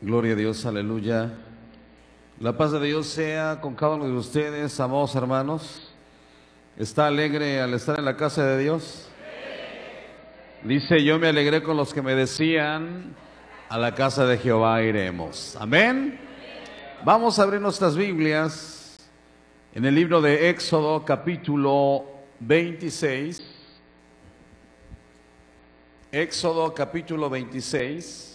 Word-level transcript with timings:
Gloria 0.00 0.34
a 0.34 0.36
Dios, 0.36 0.64
aleluya. 0.64 1.32
La 2.38 2.56
paz 2.56 2.70
de 2.70 2.80
Dios 2.80 3.08
sea 3.08 3.60
con 3.60 3.74
cada 3.74 3.96
uno 3.96 4.04
de 4.04 4.12
ustedes, 4.12 4.78
amados 4.78 5.16
hermanos. 5.16 5.92
¿Está 6.76 7.08
alegre 7.08 7.60
al 7.60 7.74
estar 7.74 7.98
en 7.98 8.04
la 8.04 8.16
casa 8.16 8.46
de 8.46 8.62
Dios? 8.62 9.08
Dice, 10.62 11.02
yo 11.02 11.18
me 11.18 11.26
alegré 11.26 11.64
con 11.64 11.76
los 11.76 11.92
que 11.92 12.00
me 12.00 12.14
decían, 12.14 13.16
a 13.68 13.76
la 13.76 13.96
casa 13.96 14.24
de 14.24 14.38
Jehová 14.38 14.80
iremos. 14.84 15.56
Amén. 15.58 16.20
Vamos 17.04 17.40
a 17.40 17.42
abrir 17.42 17.60
nuestras 17.60 17.96
Biblias 17.96 18.96
en 19.74 19.84
el 19.84 19.96
libro 19.96 20.20
de 20.20 20.48
Éxodo 20.48 21.04
capítulo 21.04 22.04
26. 22.38 23.42
Éxodo 26.12 26.72
capítulo 26.72 27.28
26. 27.28 28.27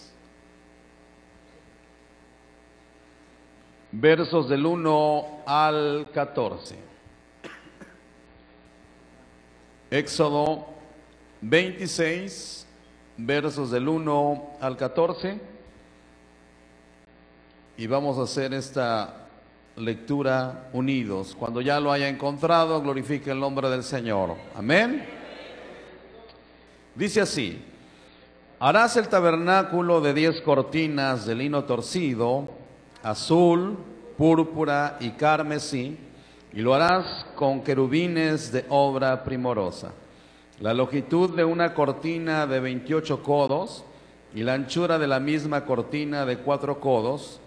Versos 4.00 4.48
del 4.48 4.66
1 4.66 5.42
al 5.46 6.08
14. 6.12 6.76
Éxodo 9.90 10.66
26, 11.40 12.66
versos 13.16 13.70
del 13.70 13.88
1 13.88 14.50
al 14.60 14.76
14. 14.76 15.40
Y 17.76 17.86
vamos 17.86 18.18
a 18.18 18.22
hacer 18.22 18.52
esta 18.54 19.28
lectura 19.76 20.68
unidos. 20.72 21.36
Cuando 21.38 21.60
ya 21.60 21.78
lo 21.78 21.92
haya 21.92 22.08
encontrado, 22.08 22.80
glorifique 22.82 23.30
el 23.30 23.38
nombre 23.38 23.68
del 23.68 23.84
Señor. 23.84 24.34
Amén. 24.56 25.04
Dice 26.96 27.20
así, 27.20 27.64
harás 28.58 28.96
el 28.96 29.08
tabernáculo 29.08 30.00
de 30.00 30.14
diez 30.14 30.40
cortinas 30.40 31.26
de 31.26 31.34
lino 31.34 31.64
torcido, 31.64 32.63
azul, 33.04 33.76
púrpura 34.16 34.96
y 34.98 35.10
carmesí, 35.10 35.98
y 36.52 36.60
lo 36.60 36.74
harás 36.74 37.26
con 37.36 37.62
querubines 37.62 38.50
de 38.50 38.64
obra 38.68 39.22
primorosa. 39.22 39.92
La 40.60 40.72
longitud 40.72 41.36
de 41.36 41.44
una 41.44 41.74
cortina 41.74 42.46
de 42.46 42.60
28 42.60 43.22
codos 43.22 43.84
y 44.34 44.42
la 44.42 44.54
anchura 44.54 44.98
de 44.98 45.06
la 45.06 45.20
misma 45.20 45.64
cortina 45.64 46.24
de 46.24 46.38
cuatro 46.38 46.80
codos. 46.80 47.40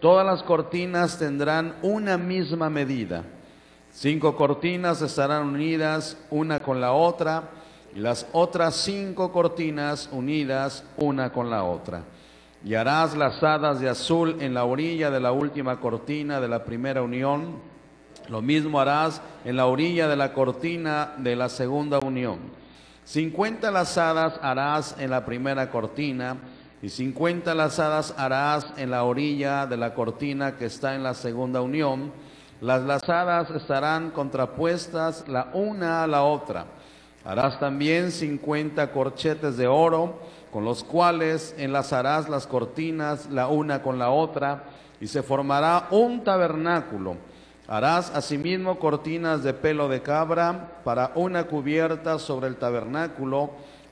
Todas 0.00 0.26
las 0.26 0.42
cortinas 0.42 1.18
tendrán 1.18 1.76
una 1.82 2.18
misma 2.18 2.68
medida. 2.68 3.22
Cinco 3.92 4.34
cortinas 4.34 5.00
estarán 5.02 5.46
unidas 5.46 6.16
una 6.30 6.60
con 6.60 6.80
la 6.80 6.92
otra 6.92 7.50
y 7.94 8.00
las 8.00 8.26
otras 8.32 8.74
cinco 8.76 9.30
cortinas 9.30 10.08
unidas 10.10 10.84
una 10.96 11.32
con 11.32 11.50
la 11.50 11.64
otra 11.64 12.02
y 12.64 12.74
harás 12.74 13.14
las 13.14 13.42
hadas 13.42 13.78
de 13.78 13.90
azul 13.90 14.36
en 14.40 14.54
la 14.54 14.64
orilla 14.64 15.10
de 15.10 15.20
la 15.20 15.32
última 15.32 15.80
cortina 15.80 16.40
de 16.40 16.48
la 16.48 16.64
primera 16.64 17.02
unión. 17.02 17.58
Lo 18.28 18.40
mismo 18.40 18.80
harás 18.80 19.20
en 19.44 19.56
la 19.56 19.66
orilla 19.66 20.08
de 20.08 20.16
la 20.16 20.32
cortina 20.32 21.12
de 21.18 21.36
la 21.36 21.50
segunda 21.50 21.98
unión. 21.98 22.38
Cincuenta 23.04 23.70
lazadas 23.70 24.40
harás 24.40 24.96
en 24.98 25.10
la 25.10 25.26
primera 25.26 25.70
cortina 25.70 26.38
y 26.80 26.88
cincuenta 26.88 27.54
lazadas 27.54 28.14
harás 28.16 28.66
en 28.78 28.90
la 28.90 29.04
orilla 29.04 29.66
de 29.66 29.76
la 29.76 29.92
cortina 29.92 30.56
que 30.56 30.64
está 30.64 30.94
en 30.94 31.02
la 31.02 31.12
segunda 31.12 31.60
unión. 31.60 32.12
Las 32.62 32.80
lazadas 32.82 33.50
estarán 33.50 34.10
contrapuestas 34.10 35.28
la 35.28 35.50
una 35.52 36.02
a 36.02 36.06
la 36.06 36.22
otra. 36.22 36.64
Harás 37.26 37.60
también 37.60 38.10
cincuenta 38.10 38.90
corchetes 38.90 39.58
de 39.58 39.66
oro 39.66 40.18
con 40.54 40.64
los 40.64 40.84
cuales 40.84 41.52
enlazarás 41.58 42.28
las 42.28 42.46
cortinas 42.46 43.28
la 43.28 43.48
una 43.48 43.82
con 43.82 43.98
la 43.98 44.10
otra, 44.10 44.62
y 45.00 45.08
se 45.08 45.24
formará 45.24 45.88
un 45.90 46.22
tabernáculo. 46.22 47.16
Harás 47.66 48.12
asimismo 48.14 48.78
cortinas 48.78 49.42
de 49.42 49.52
pelo 49.52 49.88
de 49.88 50.00
cabra 50.00 50.80
para 50.84 51.10
una 51.16 51.48
cubierta 51.48 52.20
sobre 52.20 52.46
el 52.46 52.54
tabernáculo, 52.54 53.50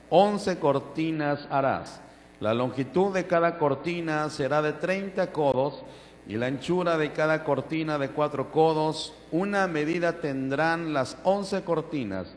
once 0.09 0.57
cortinas 0.57 1.49
harás. 1.51 1.99
La 2.39 2.53
longitud 2.53 3.13
de 3.13 3.27
cada 3.27 3.57
cortina 3.57 4.29
será 4.29 4.61
de 4.61 4.71
treinta 4.71 5.33
codos, 5.33 5.83
y 6.29 6.37
la 6.37 6.45
anchura 6.45 6.97
de 6.97 7.11
cada 7.11 7.43
cortina 7.43 7.97
de 7.97 8.11
cuatro 8.11 8.53
codos. 8.53 9.13
Una 9.33 9.67
medida 9.67 10.21
tendrán 10.21 10.93
las 10.93 11.17
once 11.25 11.61
cortinas, 11.65 12.33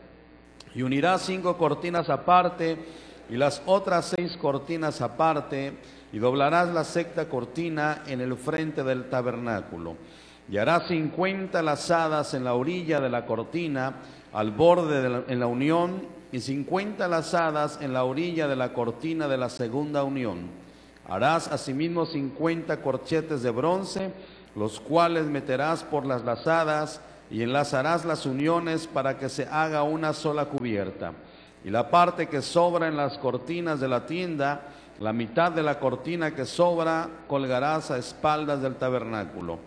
y 0.74 0.82
unirás 0.82 1.22
cinco 1.22 1.56
cortinas 1.56 2.10
aparte, 2.10 3.05
y 3.28 3.36
las 3.36 3.62
otras 3.66 4.14
seis 4.16 4.36
cortinas 4.36 5.00
aparte, 5.00 5.72
y 6.12 6.18
doblarás 6.18 6.68
la 6.68 6.84
sexta 6.84 7.28
cortina 7.28 8.02
en 8.06 8.20
el 8.20 8.36
frente 8.36 8.84
del 8.84 9.10
tabernáculo. 9.10 9.96
Y 10.48 10.58
harás 10.58 10.86
cincuenta 10.86 11.62
lazadas 11.62 12.34
en 12.34 12.44
la 12.44 12.54
orilla 12.54 13.00
de 13.00 13.10
la 13.10 13.26
cortina, 13.26 13.94
al 14.32 14.52
borde 14.52 15.02
de 15.02 15.08
la, 15.08 15.22
la 15.26 15.46
unión, 15.46 16.02
y 16.30 16.40
cincuenta 16.40 17.08
lazadas 17.08 17.78
en 17.80 17.92
la 17.92 18.04
orilla 18.04 18.46
de 18.46 18.56
la 18.56 18.72
cortina 18.72 19.26
de 19.26 19.38
la 19.38 19.48
segunda 19.48 20.04
unión. 20.04 20.48
Harás 21.08 21.48
asimismo 21.48 22.06
cincuenta 22.06 22.80
corchetes 22.80 23.42
de 23.42 23.50
bronce, 23.50 24.12
los 24.54 24.80
cuales 24.80 25.26
meterás 25.26 25.82
por 25.82 26.06
las 26.06 26.24
lazadas, 26.24 27.00
y 27.28 27.42
enlazarás 27.42 28.04
las 28.04 28.24
uniones 28.24 28.86
para 28.86 29.18
que 29.18 29.28
se 29.28 29.46
haga 29.46 29.82
una 29.82 30.12
sola 30.12 30.44
cubierta 30.44 31.12
y 31.66 31.70
la 31.70 31.90
parte 31.90 32.28
que 32.28 32.42
sobra 32.42 32.86
en 32.86 32.96
las 32.96 33.18
cortinas 33.18 33.80
de 33.80 33.88
la 33.88 34.06
tienda, 34.06 34.68
la 35.00 35.12
mitad 35.12 35.50
de 35.50 35.64
la 35.64 35.80
cortina 35.80 36.32
que 36.32 36.44
sobra, 36.44 37.08
colgarás 37.26 37.90
a 37.90 37.98
espaldas 37.98 38.62
del 38.62 38.76
tabernáculo. 38.76 39.58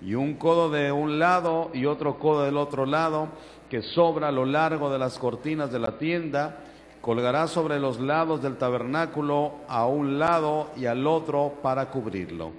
Y 0.00 0.14
un 0.14 0.36
codo 0.36 0.70
de 0.70 0.90
un 0.90 1.18
lado 1.18 1.68
y 1.74 1.84
otro 1.84 2.18
codo 2.18 2.44
del 2.44 2.56
otro 2.56 2.86
lado, 2.86 3.28
que 3.68 3.82
sobra 3.82 4.28
a 4.28 4.32
lo 4.32 4.46
largo 4.46 4.90
de 4.90 4.98
las 4.98 5.18
cortinas 5.18 5.70
de 5.70 5.78
la 5.78 5.98
tienda, 5.98 6.56
colgarás 7.02 7.50
sobre 7.50 7.78
los 7.78 8.00
lados 8.00 8.40
del 8.40 8.56
tabernáculo 8.56 9.56
a 9.68 9.84
un 9.84 10.18
lado 10.18 10.70
y 10.74 10.86
al 10.86 11.06
otro 11.06 11.56
para 11.60 11.90
cubrirlo. 11.90 12.52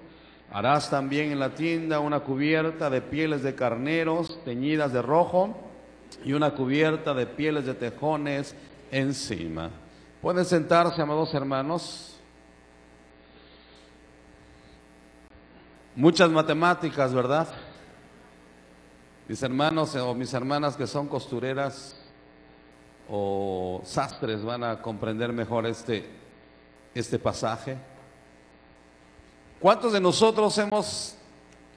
Harás 0.52 0.92
también 0.92 1.32
en 1.32 1.40
la 1.40 1.56
tienda 1.56 2.00
una 2.00 2.20
cubierta 2.20 2.92
de 2.92 3.02
pieles 3.02 3.42
de 3.42 3.56
carneros 3.56 4.40
teñidas 4.46 4.94
de 4.94 5.02
rojo 5.02 5.58
y 6.24 6.34
una 6.34 6.52
cubierta 6.52 7.16
de 7.16 7.26
pieles 7.26 7.66
de 7.66 7.74
tejones 7.74 8.56
encima. 8.94 9.72
Pueden 10.22 10.46
sentarse, 10.46 11.02
amados 11.02 11.34
hermanos. 11.34 12.16
Muchas 15.96 16.30
matemáticas, 16.30 17.14
¿verdad? 17.14 17.48
Mis 19.28 19.42
hermanos 19.42 19.96
o 19.96 20.14
mis 20.14 20.34
hermanas 20.34 20.76
que 20.76 20.86
son 20.86 21.08
costureras 21.08 21.96
o 23.10 23.82
sastres 23.84 24.44
van 24.44 24.64
a 24.64 24.82
comprender 24.82 25.34
mejor 25.34 25.66
este, 25.66 26.08
este 26.94 27.18
pasaje. 27.18 27.78
¿Cuántos 29.60 29.94
de 29.94 30.02
nosotros 30.02 30.56
hemos 30.58 31.16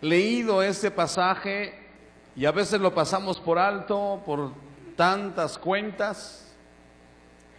leído 0.00 0.62
este 0.62 0.90
pasaje 0.90 1.74
y 2.34 2.44
a 2.44 2.52
veces 2.52 2.80
lo 2.80 2.94
pasamos 2.94 3.40
por 3.40 3.58
alto, 3.58 4.22
por 4.26 4.52
tantas 4.96 5.56
cuentas? 5.56 6.45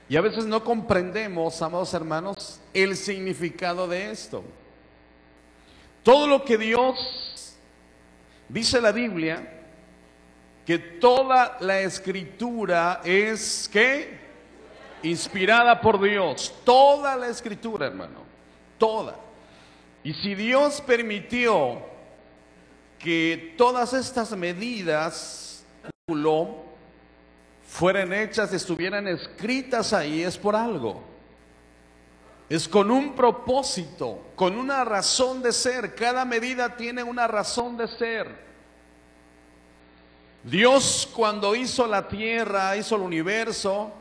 Y 0.10 0.16
a 0.16 0.22
veces 0.22 0.46
no 0.46 0.64
comprendemos, 0.64 1.62
amados 1.62 1.94
hermanos, 1.94 2.62
el 2.74 2.96
significado 2.96 3.88
de 3.88 4.12
esto. 4.12 4.44
Todo 6.04 6.28
lo 6.28 6.46
que 6.46 6.58
Dios 6.58 7.58
dice 8.48 8.80
la 8.80 8.94
Biblia, 8.94 9.56
que 10.66 10.78
toda 10.78 11.58
la 11.60 11.82
escritura 11.82 13.02
es 13.04 13.70
que 13.72 14.18
inspirada 15.04 15.80
por 15.82 16.02
Dios, 16.02 16.54
toda 16.64 17.16
la 17.16 17.28
escritura, 17.28 17.88
hermano, 17.88 18.24
toda. 18.78 19.16
Y 20.04 20.14
si 20.14 20.36
Dios 20.36 20.82
permitió 20.82 21.82
que 22.98 23.56
todas 23.58 23.94
estas 23.94 24.32
medidas 24.32 25.66
fueran 27.68 28.14
hechas, 28.14 28.54
estuvieran 28.54 29.08
escritas 29.08 29.94
ahí, 29.94 30.24
es 30.24 30.38
por 30.38 30.56
algo. 30.56 31.04
Es 32.50 32.68
con 32.68 32.90
un 32.90 33.14
propósito, 33.14 34.32
con 34.36 34.58
una 34.58 34.86
razón 34.86 35.42
de 35.42 35.52
ser. 35.52 35.94
Cada 35.94 36.24
medida 36.24 36.78
tiene 36.78 37.04
una 37.04 37.28
razón 37.28 37.76
de 37.76 37.88
ser. 37.90 38.48
Dios 40.44 41.10
cuando 41.14 41.56
hizo 41.56 41.86
la 41.88 42.08
tierra, 42.08 42.78
hizo 42.78 42.96
el 42.96 43.02
universo, 43.02 43.92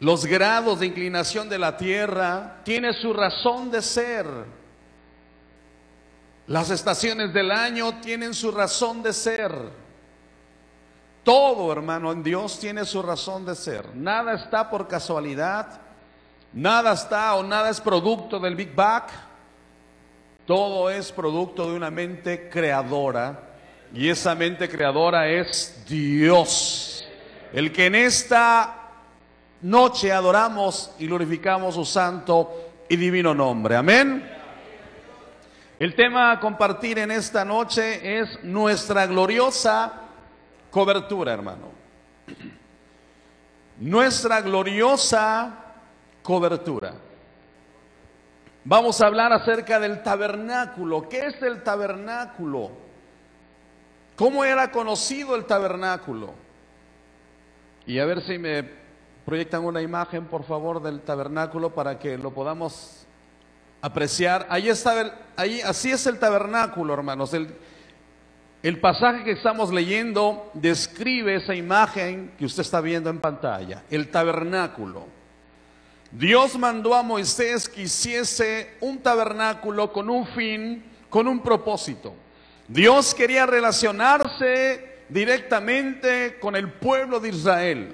los 0.00 0.24
grados 0.24 0.80
de 0.80 0.86
inclinación 0.86 1.50
de 1.50 1.58
la 1.58 1.76
tierra, 1.76 2.62
tiene 2.64 2.94
su 2.94 3.12
razón 3.12 3.70
de 3.70 3.82
ser. 3.82 4.26
Las 6.46 6.70
estaciones 6.70 7.32
del 7.34 7.50
año 7.50 8.00
tienen 8.00 8.32
su 8.32 8.50
razón 8.50 9.02
de 9.02 9.12
ser. 9.12 9.83
Todo, 11.24 11.72
hermano, 11.72 12.12
en 12.12 12.22
Dios 12.22 12.60
tiene 12.60 12.84
su 12.84 13.00
razón 13.00 13.46
de 13.46 13.54
ser. 13.54 13.96
Nada 13.96 14.34
está 14.34 14.68
por 14.68 14.86
casualidad. 14.86 15.80
Nada 16.52 16.92
está 16.92 17.34
o 17.34 17.42
nada 17.42 17.70
es 17.70 17.80
producto 17.80 18.38
del 18.38 18.54
Big 18.54 18.74
Bang. 18.74 19.04
Todo 20.46 20.90
es 20.90 21.10
producto 21.10 21.70
de 21.70 21.76
una 21.76 21.90
mente 21.90 22.50
creadora 22.50 23.40
y 23.94 24.10
esa 24.10 24.34
mente 24.34 24.68
creadora 24.68 25.26
es 25.26 25.82
Dios. 25.88 27.06
El 27.54 27.72
que 27.72 27.86
en 27.86 27.94
esta 27.94 28.90
noche 29.62 30.12
adoramos 30.12 30.92
y 30.98 31.06
glorificamos 31.06 31.74
su 31.74 31.86
santo 31.86 32.72
y 32.86 32.96
divino 32.96 33.34
nombre. 33.34 33.76
Amén. 33.76 34.30
El 35.78 35.94
tema 35.94 36.32
a 36.32 36.40
compartir 36.40 36.98
en 36.98 37.10
esta 37.10 37.46
noche 37.46 38.20
es 38.20 38.44
nuestra 38.44 39.06
gloriosa 39.06 40.03
cobertura, 40.74 41.32
hermano. 41.32 41.68
Nuestra 43.78 44.40
gloriosa 44.40 45.54
cobertura. 46.20 46.94
Vamos 48.64 49.00
a 49.00 49.06
hablar 49.06 49.32
acerca 49.32 49.78
del 49.78 50.02
tabernáculo. 50.02 51.08
¿Qué 51.08 51.26
es 51.26 51.40
el 51.42 51.62
tabernáculo? 51.62 52.72
¿Cómo 54.16 54.44
era 54.44 54.72
conocido 54.72 55.36
el 55.36 55.44
tabernáculo? 55.44 56.34
Y 57.86 58.00
a 58.00 58.04
ver 58.04 58.22
si 58.22 58.36
me 58.36 58.68
proyectan 59.24 59.64
una 59.64 59.80
imagen, 59.80 60.24
por 60.24 60.42
favor, 60.42 60.82
del 60.82 61.02
tabernáculo 61.02 61.72
para 61.72 62.00
que 62.00 62.18
lo 62.18 62.32
podamos 62.32 63.06
apreciar. 63.80 64.44
Ahí 64.50 64.68
está, 64.68 65.20
así 65.36 65.92
es 65.92 66.04
el 66.08 66.18
tabernáculo, 66.18 66.94
hermanos. 66.94 67.32
El, 67.32 67.54
el 68.64 68.80
pasaje 68.80 69.24
que 69.24 69.32
estamos 69.32 69.70
leyendo 69.70 70.50
describe 70.54 71.34
esa 71.34 71.54
imagen 71.54 72.32
que 72.38 72.46
usted 72.46 72.62
está 72.62 72.80
viendo 72.80 73.10
en 73.10 73.20
pantalla, 73.20 73.82
el 73.90 74.08
tabernáculo. 74.08 75.06
Dios 76.10 76.56
mandó 76.56 76.94
a 76.94 77.02
Moisés 77.02 77.68
que 77.68 77.82
hiciese 77.82 78.78
un 78.80 79.00
tabernáculo 79.00 79.92
con 79.92 80.08
un 80.08 80.26
fin, 80.28 80.82
con 81.10 81.28
un 81.28 81.40
propósito. 81.42 82.14
Dios 82.66 83.14
quería 83.14 83.44
relacionarse 83.44 85.02
directamente 85.10 86.38
con 86.40 86.56
el 86.56 86.72
pueblo 86.72 87.20
de 87.20 87.28
Israel, 87.28 87.92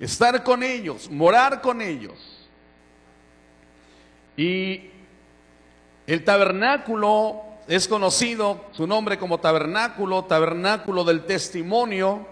estar 0.00 0.42
con 0.42 0.64
ellos, 0.64 1.08
morar 1.08 1.60
con 1.60 1.80
ellos. 1.80 2.48
Y 4.36 4.90
el 6.08 6.24
tabernáculo 6.24 7.45
es 7.68 7.88
conocido, 7.88 8.64
su 8.72 8.86
nombre 8.86 9.18
como 9.18 9.38
tabernáculo, 9.38 10.24
tabernáculo 10.24 11.04
del 11.04 11.24
testimonio, 11.24 12.26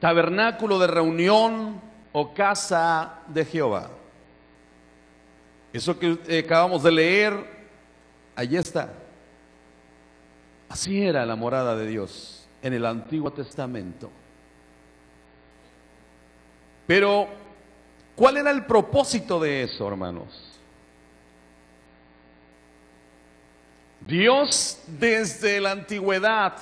tabernáculo 0.00 0.78
de 0.78 0.86
reunión 0.88 1.80
o 2.12 2.34
casa 2.34 3.20
de 3.28 3.44
Jehová. 3.44 3.90
Eso 5.72 5.98
que 5.98 6.42
acabamos 6.44 6.82
de 6.82 6.92
leer, 6.92 7.64
allí 8.34 8.56
está. 8.56 8.92
Así 10.68 11.02
era 11.02 11.24
la 11.24 11.36
morada 11.36 11.76
de 11.76 11.86
Dios 11.86 12.48
en 12.62 12.72
el 12.72 12.84
Antiguo 12.84 13.32
Testamento. 13.32 14.10
Pero, 16.86 17.28
¿cuál 18.16 18.38
era 18.38 18.50
el 18.50 18.66
propósito 18.66 19.38
de 19.38 19.62
eso, 19.62 19.86
hermanos? 19.86 20.51
Dios 24.06 24.78
desde 24.86 25.60
la 25.60 25.72
antigüedad, 25.72 26.56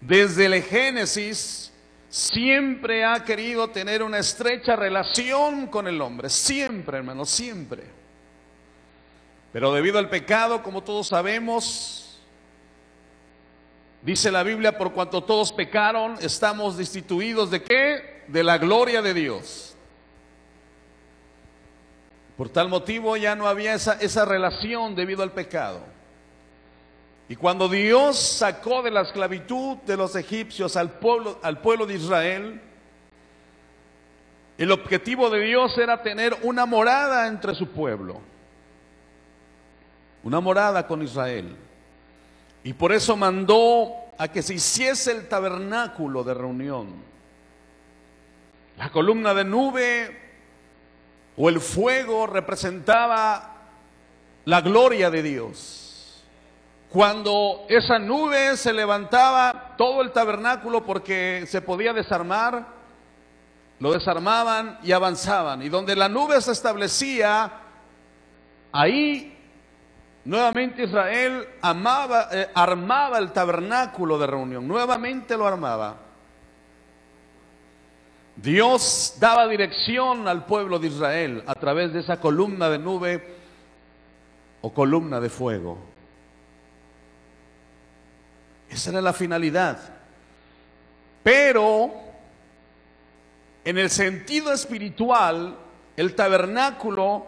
desde 0.00 0.46
el 0.46 0.62
Génesis, 0.62 1.72
siempre 2.08 3.04
ha 3.04 3.24
querido 3.24 3.68
tener 3.70 4.02
una 4.02 4.18
estrecha 4.18 4.76
relación 4.76 5.66
con 5.66 5.88
el 5.88 6.00
hombre. 6.00 6.28
Siempre, 6.28 6.98
hermano, 6.98 7.24
siempre. 7.24 7.82
Pero 9.52 9.72
debido 9.72 9.98
al 9.98 10.10
pecado, 10.10 10.62
como 10.62 10.82
todos 10.82 11.08
sabemos, 11.08 12.20
dice 14.02 14.30
la 14.30 14.42
Biblia, 14.42 14.76
por 14.76 14.92
cuanto 14.92 15.24
todos 15.24 15.52
pecaron, 15.52 16.16
estamos 16.20 16.76
destituidos 16.76 17.50
de 17.50 17.62
qué? 17.62 18.24
De 18.28 18.42
la 18.42 18.58
gloria 18.58 19.00
de 19.00 19.14
Dios. 19.14 19.73
Por 22.36 22.48
tal 22.48 22.68
motivo 22.68 23.16
ya 23.16 23.36
no 23.36 23.46
había 23.46 23.74
esa, 23.74 23.94
esa 23.94 24.24
relación 24.24 24.94
debido 24.94 25.22
al 25.22 25.32
pecado. 25.32 25.80
Y 27.28 27.36
cuando 27.36 27.68
Dios 27.68 28.18
sacó 28.18 28.82
de 28.82 28.90
la 28.90 29.02
esclavitud 29.02 29.78
de 29.78 29.96
los 29.96 30.14
egipcios 30.16 30.76
al 30.76 30.98
pueblo, 30.98 31.38
al 31.42 31.60
pueblo 31.60 31.86
de 31.86 31.94
Israel, 31.94 32.60
el 34.58 34.70
objetivo 34.70 35.30
de 35.30 35.40
Dios 35.40 35.76
era 35.78 36.02
tener 36.02 36.36
una 36.42 36.66
morada 36.66 37.26
entre 37.26 37.54
su 37.54 37.68
pueblo, 37.68 38.20
una 40.22 40.40
morada 40.40 40.86
con 40.86 41.02
Israel. 41.02 41.56
Y 42.62 42.72
por 42.72 42.92
eso 42.92 43.16
mandó 43.16 43.92
a 44.18 44.28
que 44.28 44.42
se 44.42 44.54
hiciese 44.54 45.12
el 45.12 45.28
tabernáculo 45.28 46.24
de 46.24 46.34
reunión. 46.34 46.94
La 48.76 48.90
columna 48.90 49.34
de 49.34 49.44
nube 49.44 50.23
o 51.36 51.48
el 51.48 51.60
fuego 51.60 52.26
representaba 52.26 53.54
la 54.44 54.60
gloria 54.60 55.10
de 55.10 55.22
Dios. 55.22 56.24
Cuando 56.90 57.66
esa 57.68 57.98
nube 57.98 58.56
se 58.56 58.72
levantaba, 58.72 59.74
todo 59.76 60.00
el 60.00 60.12
tabernáculo, 60.12 60.84
porque 60.84 61.44
se 61.48 61.60
podía 61.60 61.92
desarmar, 61.92 62.66
lo 63.80 63.92
desarmaban 63.92 64.78
y 64.84 64.92
avanzaban. 64.92 65.62
Y 65.62 65.68
donde 65.68 65.96
la 65.96 66.08
nube 66.08 66.40
se 66.40 66.52
establecía, 66.52 67.50
ahí 68.70 69.36
nuevamente 70.24 70.84
Israel 70.84 71.48
amaba, 71.60 72.28
eh, 72.30 72.48
armaba 72.54 73.18
el 73.18 73.32
tabernáculo 73.32 74.16
de 74.16 74.28
reunión, 74.28 74.68
nuevamente 74.68 75.36
lo 75.36 75.48
armaba. 75.48 75.96
Dios 78.36 79.16
daba 79.20 79.46
dirección 79.46 80.26
al 80.26 80.44
pueblo 80.44 80.78
de 80.78 80.88
Israel 80.88 81.44
a 81.46 81.54
través 81.54 81.92
de 81.92 82.00
esa 82.00 82.20
columna 82.20 82.68
de 82.68 82.78
nube 82.78 83.36
o 84.60 84.72
columna 84.72 85.20
de 85.20 85.30
fuego. 85.30 85.78
Esa 88.68 88.90
era 88.90 89.00
la 89.00 89.12
finalidad. 89.12 89.78
Pero 91.22 91.92
en 93.64 93.78
el 93.78 93.88
sentido 93.88 94.52
espiritual, 94.52 95.56
el 95.96 96.14
tabernáculo 96.14 97.26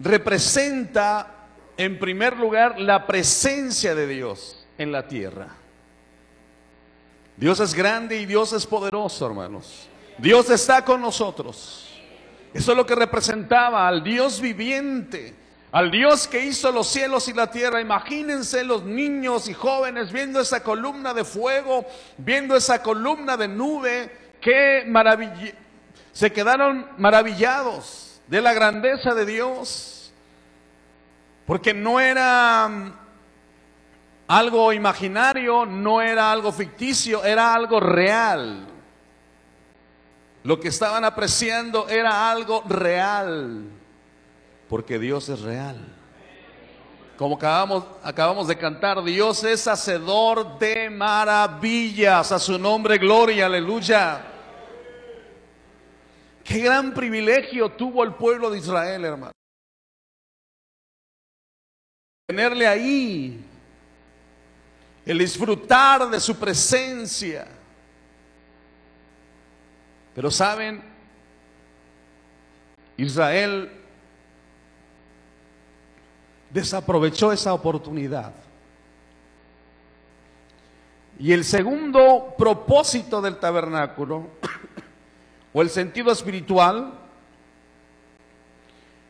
representa 0.00 1.34
en 1.76 1.98
primer 1.98 2.36
lugar 2.36 2.80
la 2.80 3.06
presencia 3.06 3.94
de 3.94 4.06
Dios 4.06 4.66
en 4.78 4.90
la 4.90 5.06
tierra. 5.06 5.48
Dios 7.38 7.60
es 7.60 7.72
grande 7.72 8.20
y 8.20 8.26
Dios 8.26 8.52
es 8.52 8.66
poderoso, 8.66 9.24
hermanos. 9.24 9.88
Dios 10.18 10.50
está 10.50 10.84
con 10.84 11.00
nosotros. 11.00 11.88
Eso 12.52 12.72
es 12.72 12.76
lo 12.76 12.84
que 12.84 12.96
representaba 12.96 13.86
al 13.86 14.02
Dios 14.02 14.40
viviente, 14.40 15.34
al 15.70 15.92
Dios 15.92 16.26
que 16.26 16.44
hizo 16.44 16.72
los 16.72 16.88
cielos 16.88 17.28
y 17.28 17.32
la 17.32 17.48
tierra. 17.48 17.80
Imagínense 17.80 18.64
los 18.64 18.82
niños 18.82 19.48
y 19.48 19.54
jóvenes 19.54 20.10
viendo 20.10 20.40
esa 20.40 20.64
columna 20.64 21.14
de 21.14 21.24
fuego, 21.24 21.86
viendo 22.16 22.56
esa 22.56 22.82
columna 22.82 23.36
de 23.36 23.46
nube, 23.46 24.10
qué 24.40 24.82
maravilla. 24.88 25.54
Se 26.10 26.32
quedaron 26.32 26.88
maravillados 26.98 28.20
de 28.26 28.40
la 28.40 28.52
grandeza 28.52 29.14
de 29.14 29.26
Dios, 29.26 30.12
porque 31.46 31.72
no 31.72 32.00
era 32.00 32.98
algo 34.28 34.74
imaginario, 34.74 35.64
no 35.64 36.02
era 36.02 36.30
algo 36.30 36.52
ficticio, 36.52 37.24
era 37.24 37.54
algo 37.54 37.80
real. 37.80 38.66
Lo 40.44 40.60
que 40.60 40.68
estaban 40.68 41.04
apreciando 41.04 41.88
era 41.88 42.30
algo 42.30 42.62
real, 42.68 43.64
porque 44.68 44.98
Dios 44.98 45.28
es 45.30 45.40
real. 45.40 45.76
Como 47.16 47.34
acabamos, 47.34 47.84
acabamos 48.02 48.46
de 48.46 48.56
cantar, 48.56 49.02
Dios 49.02 49.42
es 49.42 49.66
hacedor 49.66 50.58
de 50.58 50.88
maravillas, 50.90 52.30
a 52.30 52.38
su 52.38 52.58
nombre 52.58 52.98
gloria, 52.98 53.46
aleluya. 53.46 54.24
Qué 56.44 56.60
gran 56.60 56.94
privilegio 56.94 57.70
tuvo 57.70 58.04
el 58.04 58.14
pueblo 58.14 58.50
de 58.50 58.58
Israel, 58.58 59.04
hermano. 59.04 59.32
Tenerle 62.26 62.66
ahí, 62.66 63.47
el 65.08 65.18
disfrutar 65.18 66.10
de 66.10 66.20
su 66.20 66.36
presencia. 66.36 67.48
Pero 70.14 70.30
saben, 70.30 70.82
Israel 72.98 73.72
desaprovechó 76.50 77.32
esa 77.32 77.54
oportunidad. 77.54 78.34
Y 81.18 81.32
el 81.32 81.42
segundo 81.42 82.34
propósito 82.36 83.22
del 83.22 83.38
tabernáculo, 83.38 84.28
o 85.54 85.62
el 85.62 85.70
sentido 85.70 86.12
espiritual, 86.12 86.92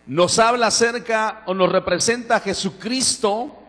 nos 0.06 0.38
habla 0.38 0.68
acerca 0.68 1.42
o 1.46 1.54
nos 1.54 1.72
representa 1.72 2.36
a 2.36 2.40
Jesucristo, 2.40 3.64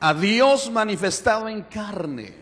a 0.00 0.14
Dios 0.14 0.70
manifestado 0.70 1.48
en 1.48 1.62
carne. 1.62 2.34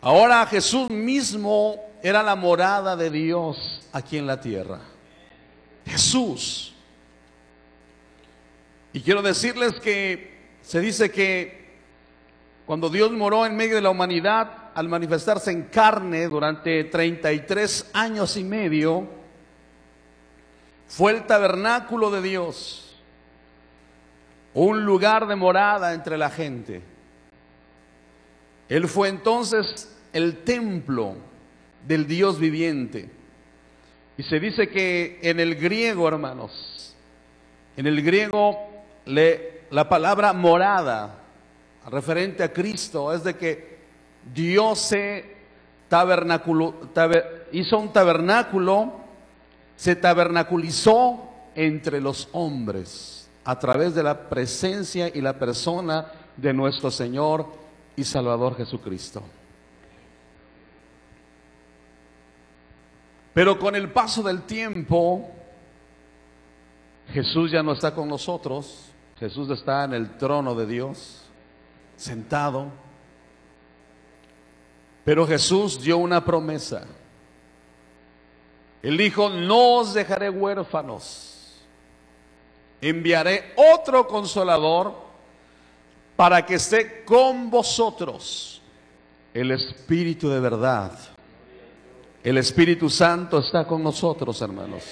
Ahora 0.00 0.46
Jesús 0.46 0.88
mismo 0.90 1.76
era 2.02 2.22
la 2.22 2.36
morada 2.36 2.94
de 2.94 3.10
Dios 3.10 3.88
aquí 3.92 4.18
en 4.18 4.26
la 4.26 4.40
tierra. 4.40 4.80
Jesús. 5.86 6.74
Y 8.92 9.00
quiero 9.00 9.22
decirles 9.22 9.74
que 9.80 10.38
se 10.62 10.80
dice 10.80 11.10
que 11.10 11.68
cuando 12.66 12.90
Dios 12.90 13.10
moró 13.12 13.46
en 13.46 13.56
medio 13.56 13.76
de 13.76 13.80
la 13.80 13.90
humanidad, 13.90 14.70
al 14.74 14.88
manifestarse 14.88 15.50
en 15.50 15.64
carne 15.64 16.28
durante 16.28 16.84
33 16.84 17.90
años 17.94 18.36
y 18.36 18.44
medio, 18.44 19.08
fue 20.86 21.12
el 21.12 21.26
tabernáculo 21.26 22.10
de 22.10 22.22
Dios, 22.22 22.87
un 24.54 24.84
lugar 24.84 25.26
de 25.26 25.36
morada 25.36 25.94
entre 25.94 26.16
la 26.18 26.30
gente. 26.30 26.82
Él 28.68 28.88
fue 28.88 29.08
entonces 29.08 29.96
el 30.12 30.38
templo 30.44 31.16
del 31.86 32.06
Dios 32.06 32.38
viviente. 32.38 33.10
Y 34.16 34.22
se 34.24 34.40
dice 34.40 34.68
que 34.68 35.20
en 35.22 35.40
el 35.40 35.54
griego, 35.54 36.08
hermanos, 36.08 36.96
en 37.76 37.86
el 37.86 38.02
griego 38.02 38.58
le, 39.06 39.62
la 39.70 39.88
palabra 39.88 40.32
morada, 40.32 41.22
referente 41.86 42.42
a 42.42 42.52
Cristo, 42.52 43.12
es 43.12 43.24
de 43.24 43.36
que 43.36 43.78
Dios 44.34 44.80
se 44.80 45.36
tabernaculo, 45.88 46.74
hizo 47.52 47.78
un 47.78 47.92
tabernáculo, 47.92 48.92
se 49.76 49.96
tabernaculizó 49.96 51.30
entre 51.54 52.00
los 52.00 52.28
hombres 52.32 53.17
a 53.48 53.58
través 53.58 53.94
de 53.94 54.02
la 54.02 54.28
presencia 54.28 55.08
y 55.08 55.22
la 55.22 55.38
persona 55.38 56.12
de 56.36 56.52
nuestro 56.52 56.90
Señor 56.90 57.46
y 57.96 58.04
Salvador 58.04 58.54
Jesucristo. 58.54 59.22
Pero 63.32 63.58
con 63.58 63.74
el 63.74 63.90
paso 63.90 64.22
del 64.22 64.42
tiempo, 64.42 65.30
Jesús 67.10 67.50
ya 67.50 67.62
no 67.62 67.72
está 67.72 67.94
con 67.94 68.06
nosotros, 68.06 68.90
Jesús 69.18 69.48
está 69.48 69.84
en 69.84 69.94
el 69.94 70.18
trono 70.18 70.54
de 70.54 70.66
Dios, 70.66 71.22
sentado. 71.96 72.66
Pero 75.06 75.26
Jesús 75.26 75.80
dio 75.80 75.96
una 75.96 76.22
promesa. 76.22 76.86
Él 78.82 78.98
dijo, 78.98 79.30
no 79.30 79.76
os 79.76 79.94
dejaré 79.94 80.28
huérfanos, 80.28 81.27
enviaré 82.80 83.54
otro 83.56 84.06
consolador 84.06 84.94
para 86.16 86.44
que 86.44 86.54
esté 86.54 87.04
con 87.04 87.50
vosotros 87.50 88.58
el 89.34 89.50
Espíritu 89.52 90.28
de 90.28 90.40
verdad. 90.40 90.92
El 92.24 92.38
Espíritu 92.38 92.90
Santo 92.90 93.38
está 93.38 93.64
con 93.66 93.82
nosotros, 93.82 94.40
hermanos. 94.42 94.84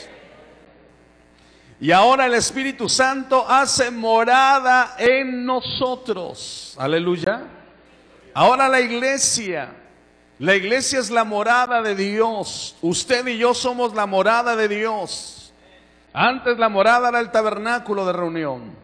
Y 1.81 1.91
ahora 1.91 2.27
el 2.27 2.35
Espíritu 2.35 2.89
Santo 2.89 3.45
hace 3.49 3.91
morada 3.91 4.95
en 4.99 5.45
nosotros. 5.45 6.75
Aleluya. 6.79 7.43
Ahora 8.33 8.69
la 8.69 8.81
iglesia, 8.81 9.75
la 10.39 10.55
iglesia 10.55 11.01
es 11.01 11.11
la 11.11 11.25
morada 11.25 11.83
de 11.83 11.95
Dios. 11.95 12.77
Usted 12.81 13.27
y 13.27 13.39
yo 13.39 13.53
somos 13.53 13.95
la 13.95 14.07
morada 14.07 14.57
de 14.57 14.69
Dios. 14.69 15.36
Antes 16.19 16.57
la 16.57 16.71
morada 16.71 17.11
era 17.11 17.21
el 17.21 17.31
tabernáculo 17.31 18.07
de 18.07 18.15
reunión. 18.15 18.75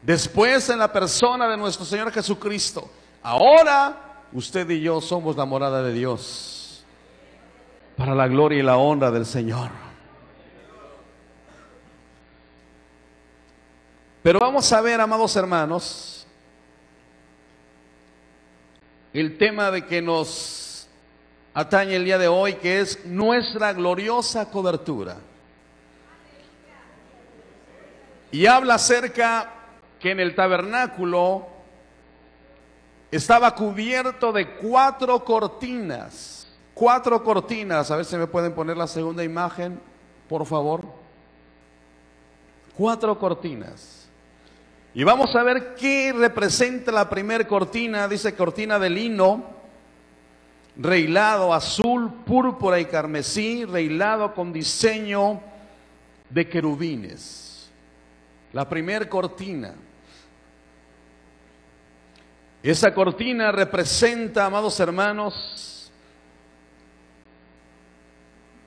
Después 0.00 0.70
en 0.70 0.78
la 0.78 0.90
persona 0.90 1.46
de 1.46 1.54
nuestro 1.54 1.84
Señor 1.84 2.10
Jesucristo. 2.10 2.90
Ahora 3.22 4.24
usted 4.32 4.70
y 4.70 4.80
yo 4.80 4.98
somos 5.02 5.36
la 5.36 5.44
morada 5.44 5.82
de 5.82 5.92
Dios. 5.92 6.82
Para 7.94 8.14
la 8.14 8.26
gloria 8.26 8.60
y 8.60 8.62
la 8.62 8.78
honra 8.78 9.10
del 9.10 9.26
Señor. 9.26 9.70
Pero 14.22 14.40
vamos 14.40 14.72
a 14.72 14.80
ver, 14.80 14.98
amados 14.98 15.36
hermanos, 15.36 16.26
el 19.12 19.36
tema 19.36 19.70
de 19.70 19.84
que 19.84 20.00
nos 20.00 20.88
atañe 21.52 21.96
el 21.96 22.06
día 22.06 22.16
de 22.16 22.28
hoy, 22.28 22.54
que 22.54 22.80
es 22.80 23.04
nuestra 23.04 23.74
gloriosa 23.74 24.50
cobertura. 24.50 25.27
Y 28.30 28.46
habla 28.46 28.74
acerca 28.74 29.52
que 29.98 30.10
en 30.10 30.20
el 30.20 30.34
tabernáculo 30.34 31.46
estaba 33.10 33.54
cubierto 33.54 34.32
de 34.32 34.54
cuatro 34.56 35.24
cortinas. 35.24 36.46
Cuatro 36.74 37.22
cortinas. 37.24 37.90
A 37.90 37.96
ver 37.96 38.04
si 38.04 38.16
me 38.16 38.26
pueden 38.26 38.54
poner 38.54 38.76
la 38.76 38.86
segunda 38.86 39.24
imagen, 39.24 39.80
por 40.28 40.44
favor. 40.46 40.84
Cuatro 42.76 43.18
cortinas. 43.18 44.08
Y 44.94 45.04
vamos 45.04 45.34
a 45.34 45.42
ver 45.42 45.74
qué 45.74 46.12
representa 46.12 46.92
la 46.92 47.08
primera 47.08 47.46
cortina. 47.46 48.06
Dice 48.08 48.34
cortina 48.34 48.78
de 48.78 48.90
lino, 48.90 49.44
reilado 50.76 51.52
azul, 51.54 52.12
púrpura 52.24 52.78
y 52.78 52.84
carmesí, 52.84 53.64
reilado 53.64 54.34
con 54.34 54.52
diseño 54.52 55.40
de 56.30 56.48
querubines. 56.48 57.47
La 58.52 58.68
primera 58.68 59.08
cortina. 59.08 59.74
Esa 62.62 62.92
cortina 62.92 63.52
representa, 63.52 64.46
amados 64.46 64.78
hermanos, 64.80 65.92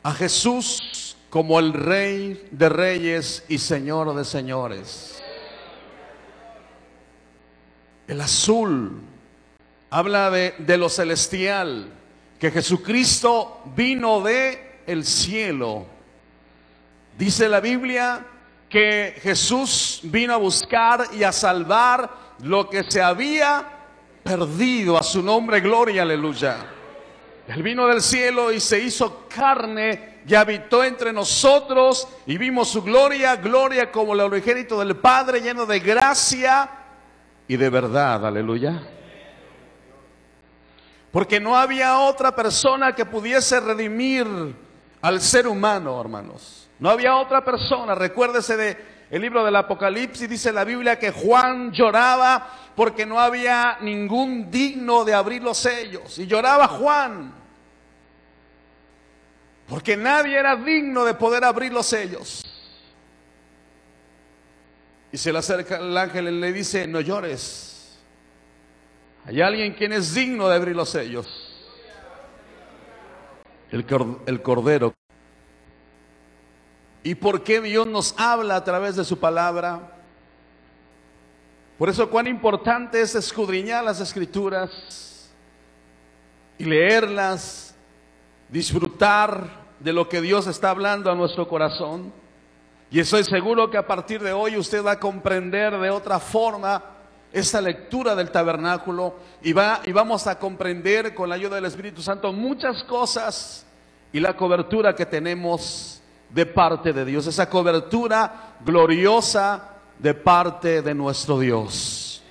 a 0.03 0.11
Jesús 0.13 1.15
como 1.29 1.59
el 1.59 1.73
Rey 1.73 2.47
de 2.51 2.69
Reyes 2.69 3.43
y 3.47 3.57
Señor 3.57 4.15
de 4.15 4.25
Señores. 4.25 5.21
El 8.07 8.19
azul 8.21 8.99
habla 9.89 10.29
de, 10.29 10.77
lo 10.77 10.89
celestial, 10.89 11.87
que 12.39 12.51
Jesucristo 12.51 13.61
vino 13.75 14.21
de 14.21 14.81
el 14.87 15.05
cielo. 15.05 15.85
Dice 17.17 17.47
la 17.47 17.59
Biblia 17.59 18.25
que 18.71 19.19
Jesús 19.21 19.99
vino 20.03 20.33
a 20.33 20.37
buscar 20.37 21.09
y 21.11 21.23
a 21.23 21.33
salvar 21.33 22.09
lo 22.41 22.69
que 22.69 22.89
se 22.89 23.01
había 23.01 23.67
perdido. 24.23 24.97
A 24.97 25.03
su 25.03 25.21
nombre, 25.21 25.59
gloria, 25.59 26.03
aleluya. 26.03 26.55
Él 27.49 27.63
vino 27.63 27.85
del 27.87 28.01
cielo 28.01 28.49
y 28.49 28.61
se 28.61 28.79
hizo 28.79 29.27
carne 29.27 30.21
y 30.25 30.33
habitó 30.35 30.85
entre 30.85 31.11
nosotros 31.11 32.07
y 32.25 32.37
vimos 32.37 32.69
su 32.69 32.81
gloria, 32.81 33.35
gloria 33.35 33.91
como 33.91 34.13
el 34.13 34.21
origénito 34.21 34.79
del 34.79 34.95
Padre, 34.95 35.41
lleno 35.41 35.65
de 35.65 35.81
gracia 35.81 36.69
y 37.49 37.57
de 37.57 37.69
verdad, 37.69 38.25
aleluya. 38.25 38.87
Porque 41.11 41.41
no 41.41 41.57
había 41.57 41.99
otra 41.99 42.33
persona 42.33 42.95
que 42.95 43.05
pudiese 43.05 43.59
redimir 43.59 44.25
al 45.01 45.19
ser 45.19 45.45
humano, 45.45 45.99
hermanos. 45.99 46.69
No 46.81 46.89
había 46.89 47.15
otra 47.15 47.45
persona. 47.45 47.95
Recuérdese 47.95 48.57
de 48.57 48.91
el 49.11 49.21
libro 49.21 49.45
del 49.45 49.55
Apocalipsis, 49.55 50.27
dice 50.27 50.51
la 50.51 50.63
Biblia 50.63 50.97
que 50.97 51.11
Juan 51.11 51.71
lloraba 51.71 52.71
porque 52.75 53.05
no 53.05 53.19
había 53.19 53.77
ningún 53.81 54.49
digno 54.49 55.05
de 55.05 55.13
abrir 55.13 55.43
los 55.43 55.57
sellos. 55.57 56.17
Y 56.17 56.25
lloraba 56.25 56.67
Juan. 56.67 57.33
Porque 59.67 59.95
nadie 59.95 60.39
era 60.39 60.55
digno 60.55 61.05
de 61.05 61.13
poder 61.13 61.43
abrir 61.43 61.71
los 61.71 61.85
sellos. 61.85 62.43
Y 65.11 65.17
se 65.17 65.31
le 65.31 65.37
acerca 65.37 65.77
el 65.77 65.95
ángel 65.95 66.29
y 66.29 66.39
le 66.39 66.51
dice, 66.51 66.87
no 66.87 66.99
llores. 67.01 67.99
Hay 69.25 69.39
alguien 69.39 69.73
quien 69.73 69.93
es 69.93 70.15
digno 70.15 70.49
de 70.49 70.55
abrir 70.55 70.75
los 70.75 70.89
sellos. 70.89 71.27
El, 73.69 73.85
el 74.25 74.41
cordero. 74.41 74.95
¿Y 77.03 77.15
por 77.15 77.43
qué 77.43 77.61
Dios 77.61 77.87
nos 77.87 78.13
habla 78.17 78.55
a 78.55 78.63
través 78.63 78.95
de 78.95 79.03
su 79.03 79.17
palabra? 79.19 79.79
Por 81.77 81.89
eso 81.89 82.09
cuán 82.09 82.27
importante 82.27 83.01
es 83.01 83.15
escudriñar 83.15 83.83
las 83.83 83.99
escrituras 83.99 85.29
y 86.59 86.63
leerlas, 86.63 87.73
disfrutar 88.49 89.61
de 89.79 89.91
lo 89.91 90.07
que 90.07 90.21
Dios 90.21 90.45
está 90.45 90.69
hablando 90.69 91.11
a 91.11 91.15
nuestro 91.15 91.47
corazón. 91.47 92.13
Y 92.91 92.99
estoy 92.99 93.23
seguro 93.23 93.71
que 93.71 93.77
a 93.77 93.87
partir 93.87 94.21
de 94.21 94.31
hoy 94.31 94.57
usted 94.57 94.85
va 94.85 94.91
a 94.91 94.99
comprender 94.99 95.75
de 95.79 95.89
otra 95.89 96.19
forma 96.19 96.83
esta 97.33 97.61
lectura 97.61 98.13
del 98.13 98.29
tabernáculo 98.29 99.15
y, 99.41 99.53
va, 99.53 99.81
y 99.85 99.91
vamos 99.91 100.27
a 100.27 100.37
comprender 100.37 101.15
con 101.15 101.29
la 101.29 101.35
ayuda 101.35 101.55
del 101.55 101.65
Espíritu 101.65 102.01
Santo 102.03 102.31
muchas 102.31 102.83
cosas 102.83 103.65
y 104.13 104.19
la 104.19 104.35
cobertura 104.35 104.93
que 104.93 105.05
tenemos 105.05 106.00
de 106.33 106.45
parte 106.45 106.93
de 106.93 107.05
Dios, 107.05 107.27
esa 107.27 107.49
cobertura 107.49 108.55
gloriosa 108.63 109.69
de 109.99 110.13
parte 110.13 110.81
de 110.81 110.93
nuestro 110.93 111.39
Dios. 111.39 112.23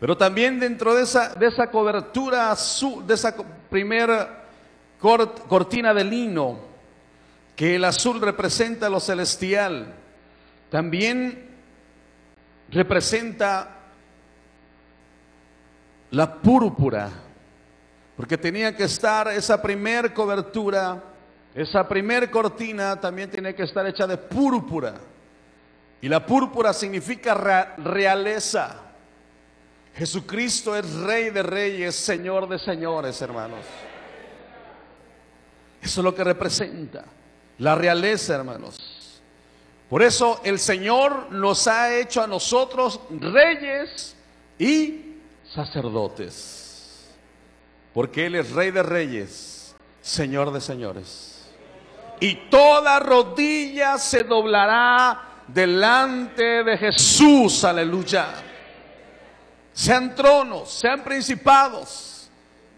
Pero 0.00 0.16
también 0.16 0.60
dentro 0.60 0.94
de 0.94 1.02
esa, 1.02 1.34
de 1.34 1.46
esa 1.46 1.70
cobertura 1.70 2.52
azul, 2.52 3.06
de 3.06 3.14
esa 3.14 3.34
primera 3.68 4.44
cortina 5.00 5.92
de 5.92 6.04
lino, 6.04 6.58
que 7.56 7.74
el 7.74 7.84
azul 7.84 8.20
representa 8.20 8.88
lo 8.88 9.00
celestial, 9.00 9.92
también 10.70 11.48
representa 12.70 13.76
la 16.10 16.34
púrpura, 16.34 17.10
porque 18.16 18.38
tenía 18.38 18.76
que 18.76 18.84
estar 18.84 19.28
esa 19.28 19.60
primer 19.60 20.14
cobertura, 20.14 21.02
esa 21.58 21.88
primer 21.88 22.30
cortina 22.30 23.00
también 23.00 23.28
tiene 23.28 23.52
que 23.52 23.64
estar 23.64 23.84
hecha 23.84 24.06
de 24.06 24.16
púrpura. 24.16 24.94
Y 26.00 26.08
la 26.08 26.24
púrpura 26.24 26.72
significa 26.72 27.74
realeza. 27.78 28.76
Jesucristo 29.96 30.76
es 30.76 30.94
Rey 30.94 31.30
de 31.30 31.42
Reyes, 31.42 31.96
Señor 31.96 32.48
de 32.48 32.60
Señores, 32.60 33.20
hermanos. 33.20 33.64
Eso 35.82 36.00
es 36.00 36.04
lo 36.04 36.14
que 36.14 36.22
representa 36.22 37.04
la 37.58 37.74
realeza, 37.74 38.36
hermanos. 38.36 39.20
Por 39.90 40.04
eso 40.04 40.40
el 40.44 40.60
Señor 40.60 41.32
nos 41.32 41.66
ha 41.66 41.98
hecho 41.98 42.22
a 42.22 42.28
nosotros 42.28 43.00
reyes 43.10 44.14
y 44.60 45.16
sacerdotes. 45.52 47.08
Porque 47.92 48.26
Él 48.26 48.36
es 48.36 48.52
Rey 48.52 48.70
de 48.70 48.84
Reyes, 48.84 49.74
Señor 50.00 50.52
de 50.52 50.60
Señores. 50.60 51.37
Y 52.20 52.34
toda 52.50 52.98
rodilla 52.98 53.98
se 53.98 54.24
doblará 54.24 55.28
delante 55.46 56.64
de 56.64 56.76
Jesús, 56.76 57.64
aleluya. 57.64 58.26
Sean 59.72 60.14
tronos, 60.14 60.70
sean 60.70 61.02
principados, 61.02 62.30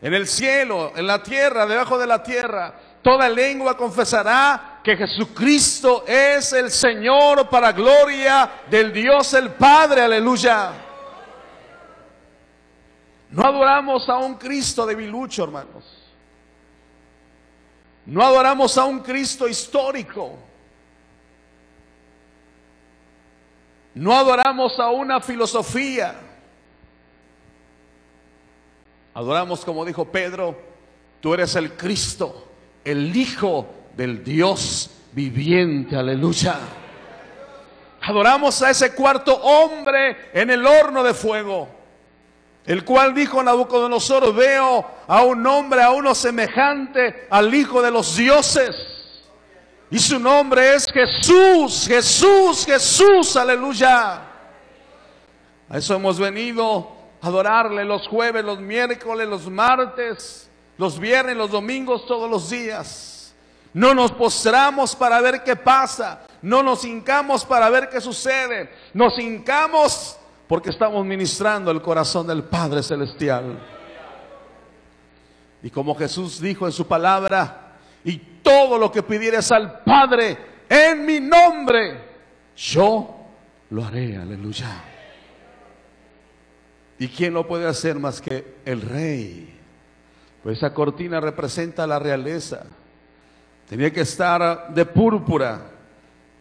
en 0.03 0.15
el 0.15 0.27
cielo, 0.27 0.93
en 0.97 1.07
la 1.07 1.23
tierra, 1.23 1.67
debajo 1.67 1.99
de 1.99 2.07
la 2.07 2.23
tierra. 2.23 2.75
Toda 3.03 3.29
lengua 3.29 3.77
confesará 3.77 4.81
que 4.85 4.97
Jesucristo 4.97 6.05
es 6.07 6.53
el 6.53 6.71
Señor 6.71 7.49
para 7.49 7.73
gloria 7.73 8.51
del 8.69 8.93
Dios 8.93 9.33
el 9.35 9.51
Padre, 9.53 10.03
aleluya. 10.03 10.73
No 13.31 13.45
adoramos 13.47 14.09
a 14.09 14.19
un 14.19 14.35
Cristo 14.35 14.85
de 14.85 14.95
debilucho, 14.95 15.45
hermanos. 15.45 16.00
No 18.11 18.25
adoramos 18.25 18.77
a 18.77 18.87
un 18.87 18.99
Cristo 18.99 19.47
histórico. 19.47 20.37
No 23.95 24.19
adoramos 24.19 24.81
a 24.81 24.91
una 24.91 25.21
filosofía. 25.21 26.17
Adoramos 29.15 29.65
como 29.65 29.85
dijo 29.85 30.07
Pedro, 30.07 30.61
tú 31.21 31.35
eres 31.35 31.55
el 31.55 31.75
Cristo, 31.75 32.49
el 32.85 33.15
Hijo 33.15 33.73
del 33.97 34.25
Dios 34.25 34.91
viviente, 35.13 35.95
aleluya. 35.95 36.59
Adoramos 38.01 38.61
a 38.61 38.71
ese 38.71 38.93
cuarto 38.93 39.37
hombre 39.37 40.31
en 40.33 40.51
el 40.51 40.67
horno 40.67 41.05
de 41.05 41.15
fuego, 41.15 41.69
el 42.71 42.85
cual 42.85 43.13
dijo 43.13 43.43
Nabucodonosor, 43.43 44.33
veo 44.33 44.89
a 45.09 45.25
un 45.25 45.45
hombre, 45.45 45.83
a 45.83 45.91
uno 45.91 46.15
semejante 46.15 47.27
al 47.29 47.53
Hijo 47.53 47.83
de 47.83 47.91
los 47.91 48.17
dioses. 48.17 48.77
Y 49.91 49.99
su 49.99 50.21
nombre 50.21 50.77
es 50.77 50.87
Jesús, 50.87 51.89
Jesús, 51.89 52.65
Jesús, 52.65 53.35
aleluya. 53.35 54.23
A 55.69 55.79
eso 55.79 55.97
hemos 55.97 56.21
venido 56.21 56.93
a 57.21 57.27
adorarle 57.27 57.85
los 57.85 58.07
jueves, 58.07 58.45
los 58.45 58.61
miércoles, 58.61 59.27
los 59.27 59.51
martes, 59.51 60.49
los 60.79 60.97
viernes, 61.01 61.37
los 61.37 61.51
domingos, 61.51 62.07
todos 62.07 62.31
los 62.31 62.51
días. 62.51 63.35
No 63.73 63.95
nos 63.95 64.13
postramos 64.13 64.95
para 64.95 65.21
ver 65.21 65.43
qué 65.43 65.57
pasa, 65.57 66.25
no 66.41 66.63
nos 66.63 66.85
hincamos 66.85 67.45
para 67.45 67.69
ver 67.69 67.89
qué 67.89 68.01
sucede, 68.01 68.73
nos 68.95 69.19
hincamos 69.19 70.20
porque 70.51 70.71
estamos 70.71 71.07
ministrando 71.07 71.71
el 71.71 71.81
corazón 71.81 72.27
del 72.27 72.43
Padre 72.43 72.83
Celestial. 72.83 73.57
Y 75.63 75.71
como 75.71 75.95
Jesús 75.95 76.41
dijo 76.41 76.67
en 76.67 76.73
su 76.73 76.89
palabra, 76.89 77.77
y 78.03 78.17
todo 78.43 78.77
lo 78.77 78.91
que 78.91 79.05
pidieres 79.05 79.53
al 79.53 79.85
Padre 79.85 80.37
en 80.69 81.07
mi 81.07 81.21
nombre, 81.21 82.01
yo 82.57 83.29
lo 83.71 83.85
haré, 83.85 84.17
aleluya. 84.17 84.83
¿Y 86.99 87.07
quién 87.07 87.33
lo 87.33 87.47
puede 87.47 87.69
hacer 87.69 88.01
más 88.01 88.21
que 88.21 88.57
el 88.65 88.81
rey? 88.81 89.57
Pues 90.43 90.59
esa 90.59 90.75
cortina 90.75 91.21
representa 91.21 91.87
la 91.87 92.01
realeza. 92.01 92.65
Tenía 93.69 93.93
que 93.93 94.01
estar 94.01 94.75
de 94.75 94.85
púrpura. 94.85 95.61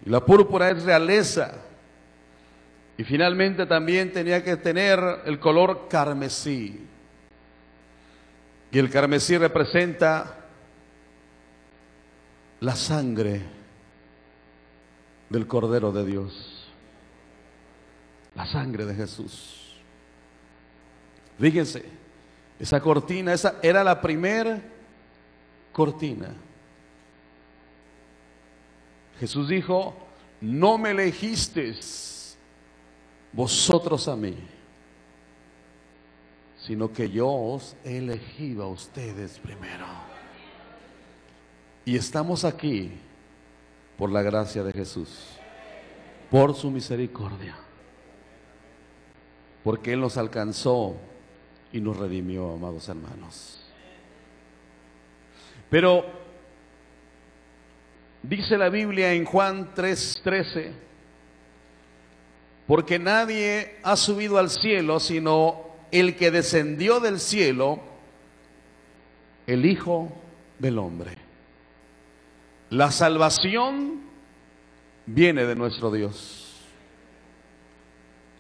Y 0.04 0.10
la 0.10 0.20
púrpura 0.20 0.72
es 0.72 0.82
realeza. 0.82 1.69
Y 3.00 3.06
finalmente 3.06 3.66
también 3.66 4.12
tenía 4.12 4.44
que 4.44 4.58
tener 4.58 5.00
el 5.24 5.40
color 5.40 5.88
carmesí. 5.90 6.86
Y 8.74 8.78
el 8.78 8.90
carmesí 8.90 9.38
representa 9.38 10.50
la 12.60 12.76
sangre 12.76 13.42
del 15.30 15.48
Cordero 15.48 15.94
de 15.94 16.06
Dios. 16.06 16.70
La 18.36 18.46
sangre 18.46 18.84
de 18.84 18.94
Jesús. 18.94 19.78
Fíjense, 21.40 21.86
esa 22.60 22.82
cortina, 22.82 23.32
esa 23.32 23.60
era 23.64 23.82
la 23.82 24.02
primera 24.02 24.62
cortina. 25.72 26.36
Jesús 29.22 29.48
dijo, 29.48 29.96
no 30.42 30.78
me 30.78 30.92
elegisteis 30.92 32.19
vosotros 33.32 34.08
a 34.08 34.16
mí, 34.16 34.36
sino 36.58 36.92
que 36.92 37.10
yo 37.10 37.30
os 37.30 37.76
he 37.84 37.98
elegido 37.98 38.64
a 38.64 38.68
ustedes 38.68 39.40
primero. 39.40 39.86
Y 41.86 41.96
estamos 41.96 42.44
aquí 42.46 42.92
por 43.98 44.12
la 44.12 44.22
gracia 44.22 44.64
de 44.64 44.74
Jesús, 44.74 45.10
por 46.30 46.54
su 46.56 46.70
misericordia, 46.70 47.56
porque 49.64 49.94
Él 49.94 50.02
nos 50.02 50.18
alcanzó 50.18 50.96
y 51.72 51.82
nos 51.82 51.98
redimió, 51.98 52.52
amados 52.52 52.88
hermanos. 52.90 53.60
Pero 55.70 56.06
dice 58.24 58.58
la 58.58 58.70
Biblia 58.70 59.14
en 59.14 59.26
Juan 59.26 59.74
3:13, 59.74 60.72
porque 62.70 63.00
nadie 63.00 63.78
ha 63.82 63.96
subido 63.96 64.38
al 64.38 64.52
cielo 64.52 65.00
sino 65.00 65.66
el 65.90 66.16
que 66.16 66.30
descendió 66.30 67.00
del 67.00 67.20
cielo, 67.20 67.80
el 69.48 69.66
Hijo 69.66 70.12
del 70.60 70.78
Hombre. 70.78 71.18
La 72.70 72.92
salvación 72.92 74.02
viene 75.08 75.48
de 75.48 75.56
nuestro 75.56 75.90
Dios. 75.90 76.60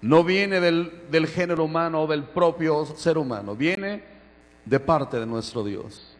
No 0.02 0.24
viene 0.24 0.60
del, 0.60 1.28
género 1.28 1.63
humano 1.63 2.04
o 2.04 2.08
del 2.08 2.24
propio 2.24 2.86
ser 2.86 3.18
humano, 3.18 3.56
viene 3.56 4.04
de 4.63 4.80
parte 4.80 5.20
de 5.20 5.26
nuestro 5.26 5.63
Dios. 5.63 6.15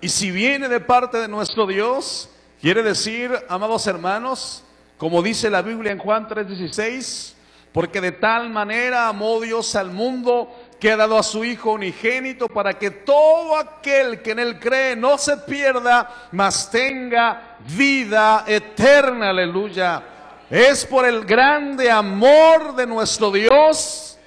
Y 0.00 0.08
si 0.08 0.30
viene 0.30 0.66
de 0.66 0.80
parte 0.80 1.18
de 1.18 1.28
nuestro 1.28 1.66
Dios, 1.66 2.30
quiere 2.58 2.82
decir, 2.82 3.30
amados 3.50 3.86
hermanos, 3.86 4.64
como 4.96 5.20
dice 5.20 5.50
la 5.50 5.60
Biblia 5.60 5.92
en 5.92 5.98
Juan 5.98 6.26
3:16, 6.26 7.36
porque 7.72 8.00
de 8.00 8.12
tal 8.12 8.50
manera 8.50 9.08
amó 9.08 9.40
Dios 9.40 9.76
al 9.76 9.90
mundo 9.90 10.50
que 10.80 10.90
ha 10.90 10.96
dado 10.96 11.18
a 11.18 11.22
su 11.22 11.44
Hijo 11.44 11.72
unigénito 11.72 12.48
para 12.48 12.78
que 12.78 12.90
todo 12.90 13.56
aquel 13.56 14.22
que 14.22 14.32
en 14.32 14.38
Él 14.40 14.58
cree 14.58 14.96
no 14.96 15.18
se 15.18 15.36
pierda, 15.36 16.28
mas 16.32 16.70
tenga 16.70 17.58
vida 17.76 18.44
eterna. 18.46 19.30
Aleluya. 19.30 20.02
Es 20.50 20.84
por 20.84 21.04
el 21.04 21.24
grande 21.24 21.90
amor 21.90 22.74
de 22.74 22.86
nuestro 22.86 23.30
Dios 23.30 24.18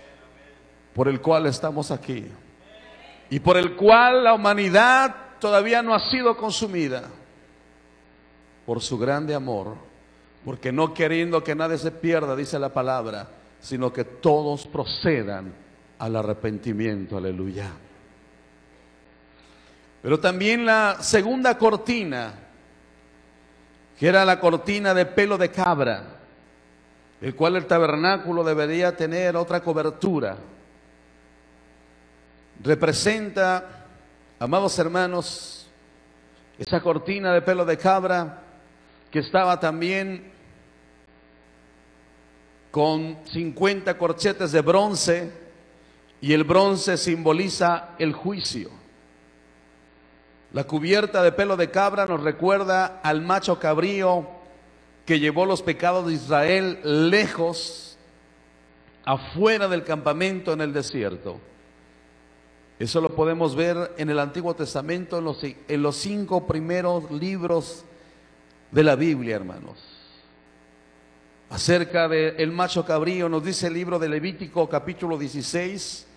por 0.93 1.07
el 1.07 1.19
cual 1.19 1.47
estamos 1.47 1.91
aquí 1.91 2.25
y 3.29 3.39
por 3.39 3.57
el 3.57 3.75
cual 3.75 4.23
la 4.23 4.33
humanidad 4.33 5.15
todavía 5.39 5.81
no 5.81 5.93
ha 5.93 5.99
sido 6.11 6.37
consumida. 6.37 7.03
Por 8.65 8.81
su 8.81 8.97
grande 8.97 9.35
amor, 9.35 9.75
porque 10.45 10.71
no 10.71 10.93
queriendo 10.93 11.43
que 11.43 11.55
nadie 11.55 11.77
se 11.77 11.91
pierda, 11.91 12.35
dice 12.35 12.59
la 12.59 12.73
palabra, 12.73 13.29
sino 13.59 13.93
que 13.93 14.03
todos 14.03 14.67
procedan 14.67 15.53
al 15.99 16.15
arrepentimiento, 16.15 17.17
aleluya. 17.17 17.71
Pero 20.01 20.19
también 20.19 20.65
la 20.65 20.97
segunda 21.01 21.57
cortina 21.57 22.43
que 23.97 24.09
era 24.09 24.25
la 24.25 24.39
cortina 24.39 24.93
de 24.93 25.05
pelo 25.05 25.37
de 25.37 25.49
cabra, 25.49 26.03
el 27.21 27.35
cual 27.35 27.55
el 27.55 27.65
tabernáculo 27.65 28.43
debería 28.43 28.97
tener 28.97 29.37
otra 29.37 29.61
cobertura. 29.61 30.35
Representa, 32.61 33.85
amados 34.39 34.77
hermanos, 34.77 35.69
esa 36.57 36.81
cortina 36.81 37.33
de 37.33 37.41
pelo 37.41 37.63
de 37.63 37.77
cabra 37.77 38.41
que 39.09 39.19
estaba 39.19 39.59
también 39.59 40.32
con 42.73 43.19
50 43.31 43.99
corchetes 43.99 44.51
de 44.51 44.61
bronce 44.61 45.31
y 46.19 46.33
el 46.33 46.43
bronce 46.43 46.97
simboliza 46.97 47.89
el 47.99 48.13
juicio. 48.13 48.71
La 50.53 50.63
cubierta 50.63 51.21
de 51.21 51.31
pelo 51.31 51.55
de 51.55 51.69
cabra 51.69 52.07
nos 52.07 52.23
recuerda 52.23 52.99
al 53.03 53.21
macho 53.21 53.59
cabrío 53.59 54.25
que 55.05 55.19
llevó 55.19 55.45
los 55.45 55.61
pecados 55.61 56.07
de 56.07 56.13
Israel 56.13 56.79
lejos, 57.11 57.99
afuera 59.05 59.67
del 59.67 59.83
campamento 59.83 60.51
en 60.51 60.61
el 60.61 60.73
desierto. 60.73 61.39
Eso 62.79 63.01
lo 63.01 63.13
podemos 63.13 63.55
ver 63.55 63.93
en 63.99 64.09
el 64.09 64.17
Antiguo 64.17 64.55
Testamento, 64.55 65.19
en 65.19 65.25
los, 65.25 65.43
en 65.43 65.83
los 65.83 65.95
cinco 65.95 66.47
primeros 66.47 67.11
libros 67.11 67.85
de 68.71 68.83
la 68.83 68.95
Biblia, 68.95 69.35
hermanos. 69.35 69.92
Acerca 71.53 72.07
del 72.07 72.51
macho 72.51 72.83
cabrío, 72.83 73.29
nos 73.29 73.43
dice 73.43 73.67
el 73.67 73.75
libro 73.75 73.99
de 73.99 74.09
Levítico 74.09 74.67
capítulo 74.67 75.19
16, 75.19 76.07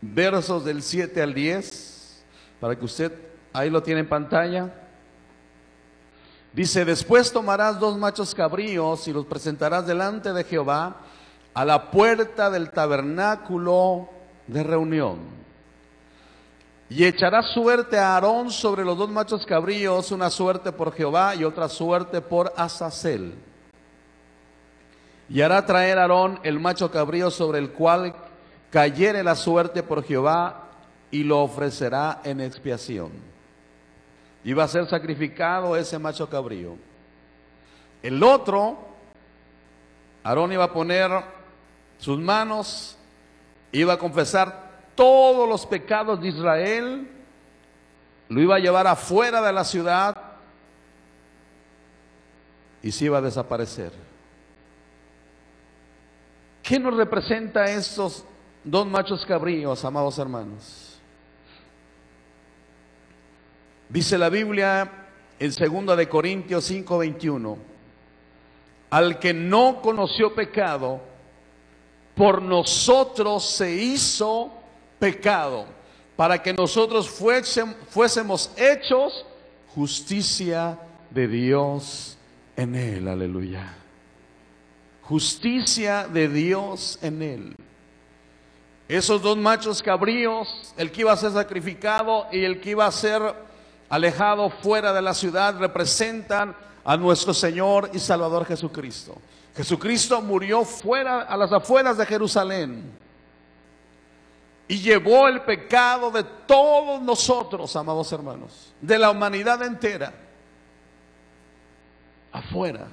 versos 0.00 0.64
del 0.64 0.82
7 0.82 1.22
al 1.22 1.32
10, 1.32 2.24
para 2.58 2.76
que 2.76 2.84
usted 2.84 3.12
ahí 3.52 3.70
lo 3.70 3.84
tiene 3.84 4.00
en 4.00 4.08
pantalla. 4.08 4.74
Dice, 6.52 6.84
después 6.84 7.30
tomarás 7.30 7.78
dos 7.78 7.96
machos 7.96 8.34
cabríos 8.34 9.06
y 9.06 9.12
los 9.12 9.26
presentarás 9.26 9.86
delante 9.86 10.32
de 10.32 10.42
Jehová 10.42 10.96
a 11.54 11.64
la 11.64 11.92
puerta 11.92 12.50
del 12.50 12.70
tabernáculo 12.70 14.08
de 14.48 14.64
reunión. 14.64 15.18
Y 16.88 17.04
echará 17.04 17.44
suerte 17.44 17.96
a 17.96 18.14
Aarón 18.14 18.50
sobre 18.50 18.84
los 18.84 18.98
dos 18.98 19.08
machos 19.08 19.46
cabríos, 19.46 20.10
una 20.10 20.30
suerte 20.30 20.72
por 20.72 20.92
Jehová 20.92 21.36
y 21.36 21.44
otra 21.44 21.68
suerte 21.68 22.20
por 22.20 22.52
Azazel. 22.56 23.34
Y 25.34 25.42
hará 25.42 25.66
traer 25.66 25.98
Aarón 25.98 26.38
el 26.44 26.60
macho 26.60 26.92
cabrío 26.92 27.28
sobre 27.28 27.58
el 27.58 27.72
cual 27.72 28.14
cayere 28.70 29.24
la 29.24 29.34
suerte 29.34 29.82
por 29.82 30.04
Jehová 30.04 30.68
y 31.10 31.24
lo 31.24 31.40
ofrecerá 31.42 32.20
en 32.22 32.40
expiación. 32.40 33.10
Y 34.44 34.52
va 34.52 34.62
a 34.62 34.68
ser 34.68 34.86
sacrificado 34.86 35.76
ese 35.76 35.98
macho 35.98 36.30
cabrío. 36.30 36.76
El 38.00 38.22
otro, 38.22 38.78
Aarón 40.22 40.52
iba 40.52 40.66
a 40.66 40.72
poner 40.72 41.10
sus 41.98 42.20
manos, 42.20 42.96
iba 43.72 43.94
a 43.94 43.98
confesar 43.98 44.70
todos 44.94 45.48
los 45.48 45.66
pecados 45.66 46.20
de 46.20 46.28
Israel, 46.28 47.10
lo 48.28 48.40
iba 48.40 48.54
a 48.54 48.60
llevar 48.60 48.86
afuera 48.86 49.42
de 49.42 49.52
la 49.52 49.64
ciudad 49.64 50.16
y 52.84 52.92
se 52.92 53.06
iba 53.06 53.18
a 53.18 53.20
desaparecer. 53.22 54.13
¿Qué 56.64 56.80
nos 56.80 56.96
representa 56.96 57.66
estos 57.66 58.24
dos 58.64 58.86
machos 58.86 59.26
cabríos, 59.26 59.84
amados 59.84 60.18
hermanos? 60.18 60.98
Dice 63.90 64.16
la 64.16 64.30
Biblia 64.30 64.90
en 65.38 65.50
2 65.84 65.94
de 65.94 66.08
Corintios 66.08 66.64
5:21, 66.64 67.58
al 68.88 69.18
que 69.18 69.34
no 69.34 69.82
conoció 69.82 70.34
pecado, 70.34 71.02
por 72.16 72.40
nosotros 72.40 73.44
se 73.44 73.70
hizo 73.70 74.50
pecado, 74.98 75.66
para 76.16 76.42
que 76.42 76.54
nosotros 76.54 77.10
fuésemos 77.10 78.50
hechos 78.56 79.26
justicia 79.74 80.78
de 81.10 81.28
Dios 81.28 82.16
en 82.56 82.74
él. 82.74 83.06
Aleluya. 83.06 83.83
Justicia 85.08 86.08
de 86.08 86.28
Dios 86.28 86.98
en 87.02 87.22
él. 87.22 87.56
Esos 88.88 89.22
dos 89.22 89.36
machos 89.36 89.82
cabríos, 89.82 90.74
el 90.76 90.90
que 90.90 91.02
iba 91.02 91.12
a 91.12 91.16
ser 91.16 91.32
sacrificado 91.32 92.26
y 92.30 92.44
el 92.44 92.60
que 92.60 92.70
iba 92.70 92.86
a 92.86 92.92
ser 92.92 93.22
alejado 93.88 94.50
fuera 94.50 94.92
de 94.92 95.02
la 95.02 95.14
ciudad, 95.14 95.58
representan 95.58 96.54
a 96.84 96.96
nuestro 96.96 97.32
Señor 97.32 97.90
y 97.92 97.98
Salvador 97.98 98.44
Jesucristo. 98.46 99.16
Jesucristo 99.56 100.20
murió 100.20 100.64
fuera, 100.64 101.22
a 101.22 101.36
las 101.36 101.52
afueras 101.52 101.96
de 101.96 102.06
Jerusalén 102.06 102.98
y 104.66 104.78
llevó 104.78 105.28
el 105.28 105.42
pecado 105.42 106.10
de 106.10 106.24
todos 106.24 107.00
nosotros, 107.02 107.74
amados 107.76 108.10
hermanos, 108.12 108.72
de 108.80 108.98
la 108.98 109.10
humanidad 109.10 109.62
entera, 109.62 110.12
afuera. 112.32 112.86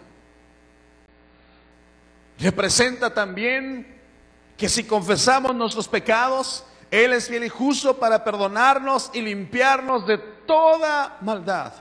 Representa 2.41 3.13
también 3.13 3.99
que 4.57 4.67
si 4.67 4.83
confesamos 4.83 5.55
nuestros 5.55 5.87
pecados, 5.87 6.65
Él 6.89 7.13
es 7.13 7.27
fiel 7.27 7.43
y 7.43 7.49
justo 7.49 7.97
para 7.97 8.23
perdonarnos 8.23 9.11
y 9.13 9.21
limpiarnos 9.21 10.07
de 10.07 10.17
toda 10.17 11.17
maldad. 11.21 11.73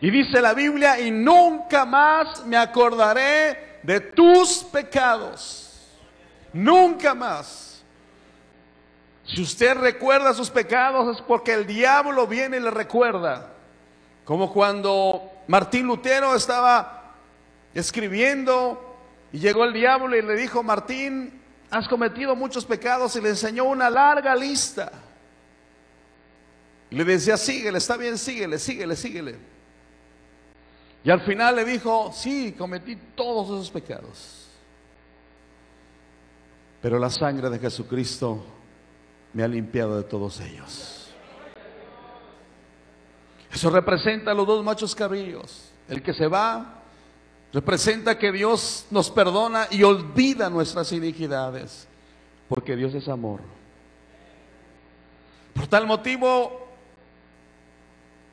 Y 0.00 0.10
dice 0.10 0.42
la 0.42 0.52
Biblia, 0.52 1.00
y 1.00 1.10
nunca 1.10 1.86
más 1.86 2.44
me 2.44 2.58
acordaré 2.58 3.78
de 3.82 4.00
tus 4.00 4.58
pecados. 4.64 5.88
Nunca 6.52 7.14
más. 7.14 7.82
Si 9.26 9.40
usted 9.40 9.74
recuerda 9.78 10.34
sus 10.34 10.50
pecados 10.50 11.16
es 11.16 11.22
porque 11.22 11.54
el 11.54 11.66
diablo 11.66 12.26
viene 12.26 12.58
y 12.58 12.60
le 12.60 12.70
recuerda. 12.70 13.52
Como 14.26 14.52
cuando 14.52 15.30
Martín 15.46 15.86
Lutero 15.86 16.34
estaba 16.34 17.14
escribiendo 17.72 18.93
y 19.34 19.40
llegó 19.40 19.64
el 19.64 19.72
diablo 19.72 20.16
y 20.16 20.22
le 20.22 20.36
dijo, 20.36 20.62
Martín, 20.62 21.42
has 21.68 21.88
cometido 21.88 22.36
muchos 22.36 22.64
pecados 22.64 23.16
y 23.16 23.20
le 23.20 23.30
enseñó 23.30 23.64
una 23.64 23.90
larga 23.90 24.32
lista. 24.36 24.92
Y 26.88 26.94
le 26.94 27.04
decía, 27.04 27.36
síguele, 27.36 27.78
está 27.78 27.96
bien, 27.96 28.16
síguele, 28.16 28.60
síguele, 28.60 28.94
síguele. 28.94 29.36
Y 31.02 31.10
al 31.10 31.20
final 31.22 31.56
le 31.56 31.64
dijo, 31.64 32.12
sí, 32.14 32.54
cometí 32.56 32.94
todos 33.16 33.46
esos 33.48 33.72
pecados. 33.72 34.46
Pero 36.80 37.00
la 37.00 37.10
sangre 37.10 37.50
de 37.50 37.58
Jesucristo 37.58 38.46
me 39.32 39.42
ha 39.42 39.48
limpiado 39.48 39.96
de 39.96 40.04
todos 40.04 40.40
ellos. 40.42 41.12
Eso 43.52 43.68
representa 43.68 44.30
a 44.30 44.34
los 44.34 44.46
dos 44.46 44.64
machos 44.64 44.94
cabrillos. 44.94 45.72
El 45.88 46.04
que 46.04 46.14
se 46.14 46.28
va 46.28 46.83
representa 47.54 48.18
que 48.18 48.30
Dios 48.30 48.84
nos 48.90 49.10
perdona 49.10 49.66
y 49.70 49.82
olvida 49.82 50.50
nuestras 50.50 50.92
iniquidades, 50.92 51.88
porque 52.48 52.76
Dios 52.76 52.92
es 52.94 53.08
amor. 53.08 53.40
Por 55.54 55.66
tal 55.66 55.86
motivo, 55.86 56.68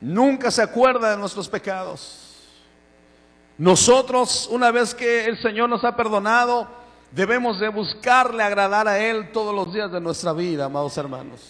nunca 0.02 0.50
se 0.50 0.60
acuerda 0.60 1.12
de 1.12 1.16
nuestros 1.16 1.48
pecados. 1.48 2.50
Nosotros, 3.56 4.46
una 4.50 4.70
vez 4.70 4.94
que 4.94 5.24
el 5.24 5.40
Señor 5.40 5.70
nos 5.70 5.84
ha 5.84 5.96
perdonado, 5.96 6.82
Debemos 7.12 7.60
de 7.60 7.68
buscarle 7.68 8.42
agradar 8.42 8.88
a 8.88 8.98
Él 8.98 9.32
todos 9.32 9.54
los 9.54 9.72
días 9.72 9.92
de 9.92 10.00
nuestra 10.00 10.32
vida, 10.32 10.64
amados 10.64 10.96
hermanos. 10.96 11.40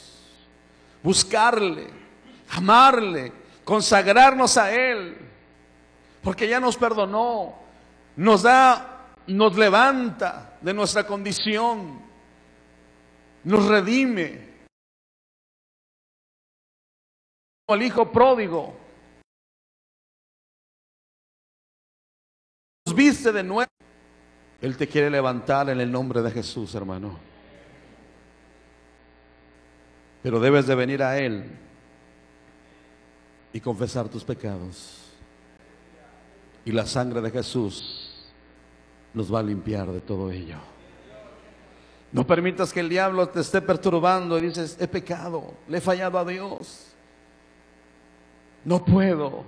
Buscarle, 1.04 1.88
amarle, 2.50 3.32
consagrarnos 3.62 4.56
a 4.56 4.72
Él, 4.72 5.16
porque 6.20 6.48
ya 6.48 6.58
nos 6.58 6.76
perdonó, 6.76 7.54
nos 8.16 8.42
da, 8.42 9.14
nos 9.26 9.56
levanta 9.56 10.58
de 10.60 10.74
nuestra 10.74 11.06
condición, 11.06 12.00
nos 13.44 13.66
redime. 13.66 14.52
El 17.68 17.82
hijo 17.82 18.12
pródigo 18.12 18.76
nos 22.86 22.94
viste 22.94 23.32
de 23.32 23.42
nuevo. 23.42 23.70
Él 24.60 24.76
te 24.76 24.86
quiere 24.86 25.10
levantar 25.10 25.70
en 25.70 25.80
el 25.80 25.90
nombre 25.90 26.22
de 26.22 26.30
Jesús, 26.30 26.74
hermano. 26.74 27.18
Pero 30.22 30.38
debes 30.38 30.66
de 30.66 30.74
venir 30.74 31.02
a 31.02 31.18
Él 31.18 31.50
y 33.52 33.60
confesar 33.60 34.08
tus 34.08 34.22
pecados. 34.22 34.98
Y 36.64 36.70
la 36.70 36.86
sangre 36.86 37.20
de 37.20 37.30
Jesús 37.30 38.01
nos 39.14 39.32
va 39.32 39.40
a 39.40 39.42
limpiar 39.42 39.90
de 39.90 40.00
todo 40.00 40.30
ello. 40.30 40.56
No 42.12 42.26
permitas 42.26 42.72
que 42.72 42.80
el 42.80 42.88
diablo 42.88 43.28
te 43.28 43.40
esté 43.40 43.62
perturbando 43.62 44.38
y 44.38 44.42
dices, 44.42 44.76
he 44.78 44.86
pecado, 44.86 45.54
le 45.68 45.78
he 45.78 45.80
fallado 45.80 46.18
a 46.18 46.24
Dios. 46.24 46.92
No 48.64 48.84
puedo. 48.84 49.44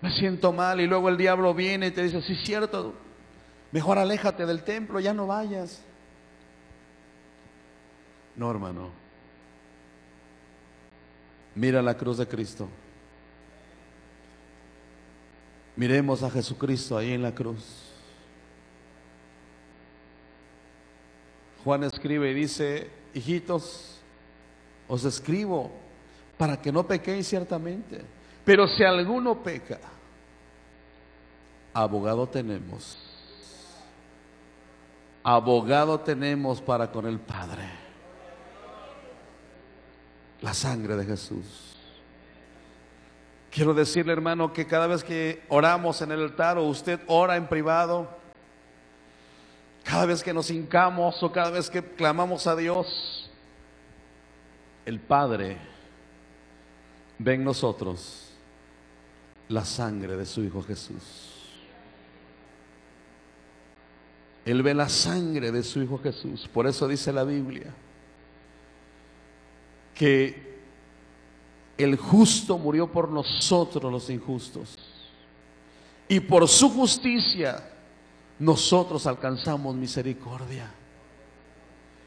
me 0.00 0.10
siento 0.10 0.52
mal 0.52 0.80
y 0.80 0.86
luego 0.86 1.08
el 1.08 1.16
diablo 1.16 1.54
viene 1.54 1.88
y 1.88 1.90
te 1.90 2.02
dice, 2.02 2.22
sí, 2.22 2.36
cierto, 2.44 2.94
mejor 3.72 3.98
aléjate 3.98 4.46
del 4.46 4.62
templo, 4.62 5.00
ya 5.00 5.12
no 5.12 5.26
vayas. 5.26 5.82
No, 8.36 8.50
hermano. 8.50 8.90
Mira 11.54 11.82
la 11.82 11.96
cruz 11.96 12.18
de 12.18 12.26
Cristo. 12.26 12.68
Miremos 15.76 16.22
a 16.22 16.30
Jesucristo 16.30 16.96
ahí 16.96 17.12
en 17.12 17.22
la 17.22 17.34
cruz. 17.34 17.91
Juan 21.64 21.84
escribe 21.84 22.30
y 22.30 22.34
dice, 22.34 22.90
hijitos, 23.14 24.00
os 24.88 25.04
escribo 25.04 25.70
para 26.36 26.60
que 26.60 26.72
no 26.72 26.86
pequéis 26.86 27.28
ciertamente. 27.28 28.02
Pero 28.44 28.66
si 28.66 28.82
alguno 28.82 29.42
peca, 29.42 29.78
abogado 31.72 32.28
tenemos. 32.28 32.98
Abogado 35.22 36.00
tenemos 36.00 36.60
para 36.60 36.90
con 36.90 37.06
el 37.06 37.20
Padre. 37.20 37.62
La 40.40 40.52
sangre 40.52 40.96
de 40.96 41.04
Jesús. 41.04 41.76
Quiero 43.52 43.74
decirle, 43.74 44.12
hermano, 44.12 44.52
que 44.52 44.66
cada 44.66 44.88
vez 44.88 45.04
que 45.04 45.44
oramos 45.48 46.02
en 46.02 46.10
el 46.10 46.22
altar 46.22 46.58
o 46.58 46.64
usted 46.64 46.98
ora 47.06 47.36
en 47.36 47.46
privado, 47.46 48.08
cada 49.84 50.06
vez 50.06 50.22
que 50.22 50.32
nos 50.32 50.50
hincamos 50.50 51.22
o 51.22 51.32
cada 51.32 51.50
vez 51.50 51.68
que 51.68 51.82
clamamos 51.82 52.46
a 52.46 52.56
Dios, 52.56 53.30
el 54.84 55.00
Padre 55.00 55.58
ve 57.18 57.34
en 57.34 57.44
nosotros 57.44 58.30
la 59.48 59.64
sangre 59.64 60.16
de 60.16 60.26
su 60.26 60.42
Hijo 60.42 60.62
Jesús. 60.62 61.28
Él 64.44 64.62
ve 64.62 64.74
la 64.74 64.88
sangre 64.88 65.52
de 65.52 65.62
su 65.62 65.82
Hijo 65.82 65.98
Jesús. 65.98 66.48
Por 66.52 66.66
eso 66.66 66.88
dice 66.88 67.12
la 67.12 67.24
Biblia 67.24 67.72
que 69.94 70.52
el 71.78 71.96
justo 71.96 72.58
murió 72.58 72.90
por 72.90 73.08
nosotros 73.08 73.90
los 73.90 74.10
injustos. 74.10 74.78
Y 76.08 76.20
por 76.20 76.48
su 76.48 76.70
justicia 76.70 77.71
nosotros 78.38 79.06
alcanzamos 79.06 79.74
misericordia. 79.74 80.70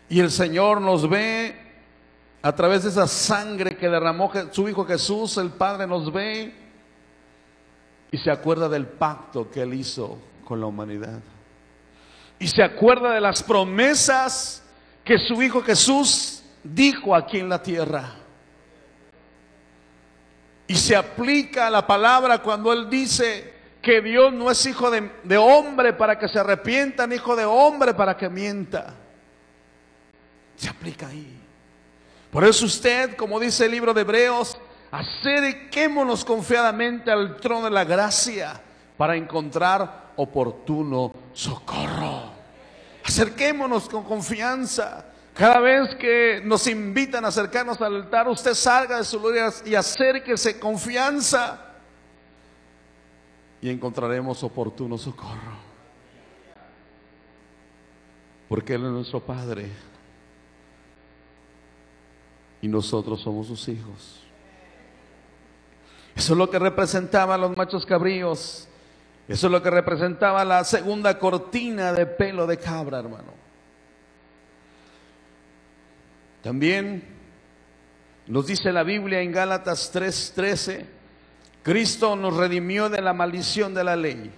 Y 0.10 0.20
el 0.20 0.32
Señor 0.32 0.82
nos 0.82 1.10
ve 1.10 1.66
a 2.42 2.54
través 2.54 2.84
de 2.84 2.90
esa 2.90 3.08
sangre 3.08 3.76
que 3.76 3.90
derramó 3.90 4.32
su 4.52 4.70
Hijo 4.70 4.86
Jesús, 4.86 5.38
el 5.38 5.50
Padre 5.50 5.88
nos 5.88 6.14
ve 6.14 6.54
y 8.12 8.18
se 8.20 8.30
acuerda 8.30 8.70
del 8.70 8.86
pacto 8.86 9.50
que 9.50 9.64
Él 9.64 9.74
hizo 9.74 10.20
con 10.44 10.60
la 10.60 10.68
humanidad. 10.68 11.22
Y 12.38 12.48
se 12.48 12.62
acuerda 12.62 13.12
de 13.12 13.22
las 13.22 13.42
promesas 13.42 14.64
que 15.04 15.18
su 15.18 15.42
Hijo 15.42 15.64
Jesús 15.64 16.44
dijo 16.64 17.16
aquí 17.16 17.40
en 17.40 17.50
la 17.50 17.64
tierra. 17.64 18.14
Y 20.68 20.76
se 20.76 20.96
aplica 20.96 21.68
la 21.72 21.88
palabra 21.88 22.44
cuando 22.44 22.72
Él 22.72 22.90
dice 22.90 23.55
que 23.86 24.02
Dios 24.02 24.34
no 24.34 24.50
es 24.50 24.65
hijo 24.65 24.89
de, 24.89 25.38
hombre 25.38 25.93
para 25.93 26.17
que 26.17 26.28
se 26.28 26.39
arrepientan, 26.39 27.13
hijo 27.13 27.36
de 27.36 27.45
hombre 27.45 27.93
para 27.93 28.17
que 28.17 28.28
mienta. 28.28 28.95
Se 30.56 30.67
aplica 30.67 31.08
ahí. 31.08 31.39
Por 32.32 32.43
eso 32.45 32.65
usted, 32.65 33.15
como 33.15 33.39
dice 33.39 33.65
el 33.65 33.71
libro 33.71 33.93
de 33.93 34.02
Hebreos, 34.02 34.58
acerquémonos 34.89 36.26
confiadamente 36.26 37.12
al 37.12 37.38
trono 37.38 37.65
de 37.65 37.69
la 37.69 37.84
gracia 37.84 38.60
para 38.98 39.15
encontrar 39.15 40.13
oportuno 40.15 41.13
socorro. 41.32 42.32
Acerquémonos 43.06 43.88
con 43.88 44.04
confianza. 44.04 45.06
Cada 45.36 45.60
vez 45.60 45.93
que 45.98 46.41
nos 46.43 46.65
invitan 46.65 47.24
a 47.24 47.28
acercarnos 47.28 47.80
al 47.80 47.98
altar, 47.98 48.28
usted 48.30 48.56
salga 48.56 48.98
de 48.98 49.04
su 49.04 49.19
lugar 49.19 49.54
y 49.63 49.76
acérquese 49.76 50.60
confianza 50.60 51.64
y 53.65 53.69
encontraremos 53.71 54.43
oportuno 54.43 54.95
socorro. 54.95 55.58
Porque 58.47 58.75
Él 58.75 58.86
es 58.86 58.91
nuestro 58.91 59.19
Padre 59.21 59.71
y 62.62 62.67
nosotros 62.67 63.21
somos 63.21 63.47
sus 63.47 63.67
hijos. 63.69 64.21
Eso 66.15 66.34
es 66.34 66.38
lo 66.38 66.47
que 66.47 66.60
representaban 66.60 67.41
los 67.41 67.58
machos 67.58 67.88
cabríos. 67.88 68.67
Eso 69.28 69.47
es 69.47 69.51
lo 69.51 69.63
que 69.63 69.71
representaba 69.71 70.45
la 70.45 70.63
segunda 70.63 71.17
cortina 71.17 71.91
de 71.91 72.06
pelo 72.06 72.45
de 72.45 72.60
cabra, 72.60 72.99
hermano. 72.99 73.34
También 76.43 77.04
nos 78.28 78.45
dice 78.45 78.71
la 78.71 78.84
Biblia 78.84 79.21
en 79.21 79.32
Gálatas 79.32 79.91
3:13 79.91 80.95
Cristo 81.65 82.15
nos 82.15 82.38
redimió 82.38 82.89
de 82.89 83.01
la 83.01 83.12
maldición 83.12 83.73
de 83.73 83.84
la 83.84 83.95
ley, 83.95 84.32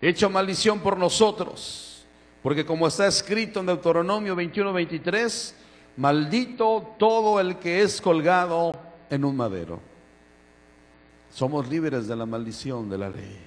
hecho 0.00 0.30
maldición 0.30 0.80
por 0.80 0.96
nosotros, 0.96 2.06
porque 2.42 2.64
como 2.64 2.86
está 2.86 3.06
escrito 3.06 3.60
en 3.60 3.66
Deuteronomio 3.66 4.34
21, 4.34 4.72
23, 4.72 5.54
maldito 5.98 6.94
todo 6.98 7.38
el 7.40 7.58
que 7.58 7.82
es 7.82 8.00
colgado 8.00 8.72
en 9.10 9.26
un 9.26 9.36
madero. 9.36 9.80
Somos 11.30 11.68
libres 11.68 12.08
de 12.08 12.16
la 12.16 12.24
maldición 12.24 12.88
de 12.88 12.96
la 12.96 13.10
ley. 13.10 13.38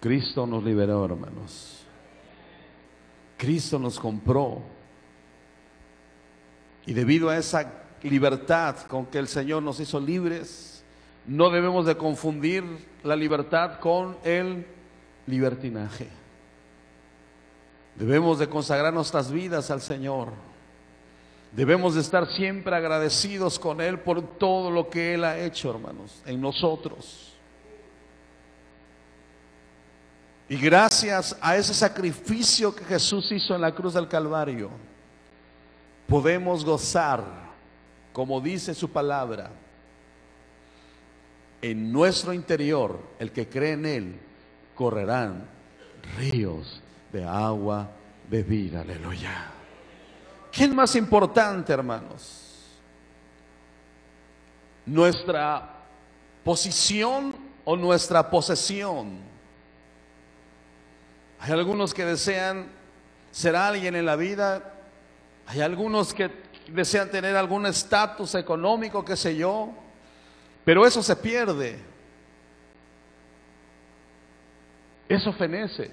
Cristo 0.00 0.48
nos 0.48 0.64
liberó, 0.64 1.04
hermanos. 1.04 1.84
Cristo 3.38 3.78
nos 3.78 4.00
compró. 4.00 4.62
Y 6.86 6.92
debido 6.92 7.30
a 7.30 7.38
esa 7.38 7.72
libertad 8.02 8.78
con 8.88 9.06
que 9.06 9.20
el 9.20 9.28
Señor 9.28 9.62
nos 9.62 9.78
hizo 9.78 10.00
libres, 10.00 10.73
no 11.26 11.50
debemos 11.50 11.86
de 11.86 11.96
confundir 11.96 12.64
la 13.02 13.16
libertad 13.16 13.78
con 13.80 14.16
el 14.24 14.66
libertinaje. 15.26 16.08
Debemos 17.96 18.38
de 18.38 18.48
consagrar 18.48 18.92
nuestras 18.92 19.30
vidas 19.30 19.70
al 19.70 19.80
Señor. 19.80 20.32
Debemos 21.52 21.94
de 21.94 22.00
estar 22.00 22.26
siempre 22.32 22.74
agradecidos 22.74 23.58
con 23.58 23.80
Él 23.80 24.00
por 24.00 24.36
todo 24.38 24.70
lo 24.70 24.90
que 24.90 25.14
Él 25.14 25.24
ha 25.24 25.38
hecho, 25.38 25.70
hermanos, 25.70 26.20
en 26.26 26.40
nosotros. 26.40 27.32
Y 30.48 30.56
gracias 30.56 31.36
a 31.40 31.56
ese 31.56 31.72
sacrificio 31.72 32.74
que 32.74 32.84
Jesús 32.84 33.30
hizo 33.32 33.54
en 33.54 33.62
la 33.62 33.74
cruz 33.74 33.94
del 33.94 34.08
Calvario, 34.08 34.70
podemos 36.06 36.64
gozar, 36.64 37.24
como 38.12 38.40
dice 38.40 38.74
su 38.74 38.90
palabra, 38.90 39.50
en 41.70 41.90
nuestro 41.90 42.34
interior, 42.34 43.00
el 43.18 43.32
que 43.32 43.48
cree 43.48 43.72
en 43.72 43.86
Él, 43.86 44.20
correrán 44.74 45.48
ríos 46.18 46.82
de 47.10 47.24
agua 47.24 47.88
bebida. 48.28 48.82
Aleluya. 48.82 49.46
¿Quién 50.52 50.74
más 50.74 50.94
importante, 50.94 51.72
hermanos? 51.72 52.66
¿Nuestra 54.84 55.76
posición 56.44 57.34
o 57.64 57.76
nuestra 57.76 58.28
posesión? 58.28 59.20
Hay 61.40 61.50
algunos 61.50 61.94
que 61.94 62.04
desean 62.04 62.66
ser 63.30 63.56
alguien 63.56 63.96
en 63.96 64.04
la 64.04 64.16
vida. 64.16 64.74
Hay 65.46 65.62
algunos 65.62 66.12
que 66.12 66.30
desean 66.68 67.10
tener 67.10 67.34
algún 67.36 67.64
estatus 67.64 68.34
económico, 68.34 69.02
qué 69.02 69.16
sé 69.16 69.34
yo. 69.34 69.72
Pero 70.64 70.86
eso 70.86 71.02
se 71.02 71.14
pierde. 71.16 71.78
Eso 75.08 75.32
fenece. 75.34 75.90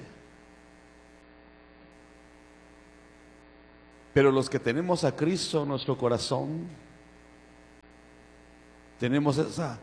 Pero 4.14 4.32
los 4.32 4.50
que 4.50 4.60
tenemos 4.60 5.04
a 5.04 5.16
Cristo 5.16 5.64
en 5.64 5.70
nuestro 5.70 5.98
corazón, 5.98 6.68
tenemos 9.00 9.38
esa, 9.38 9.80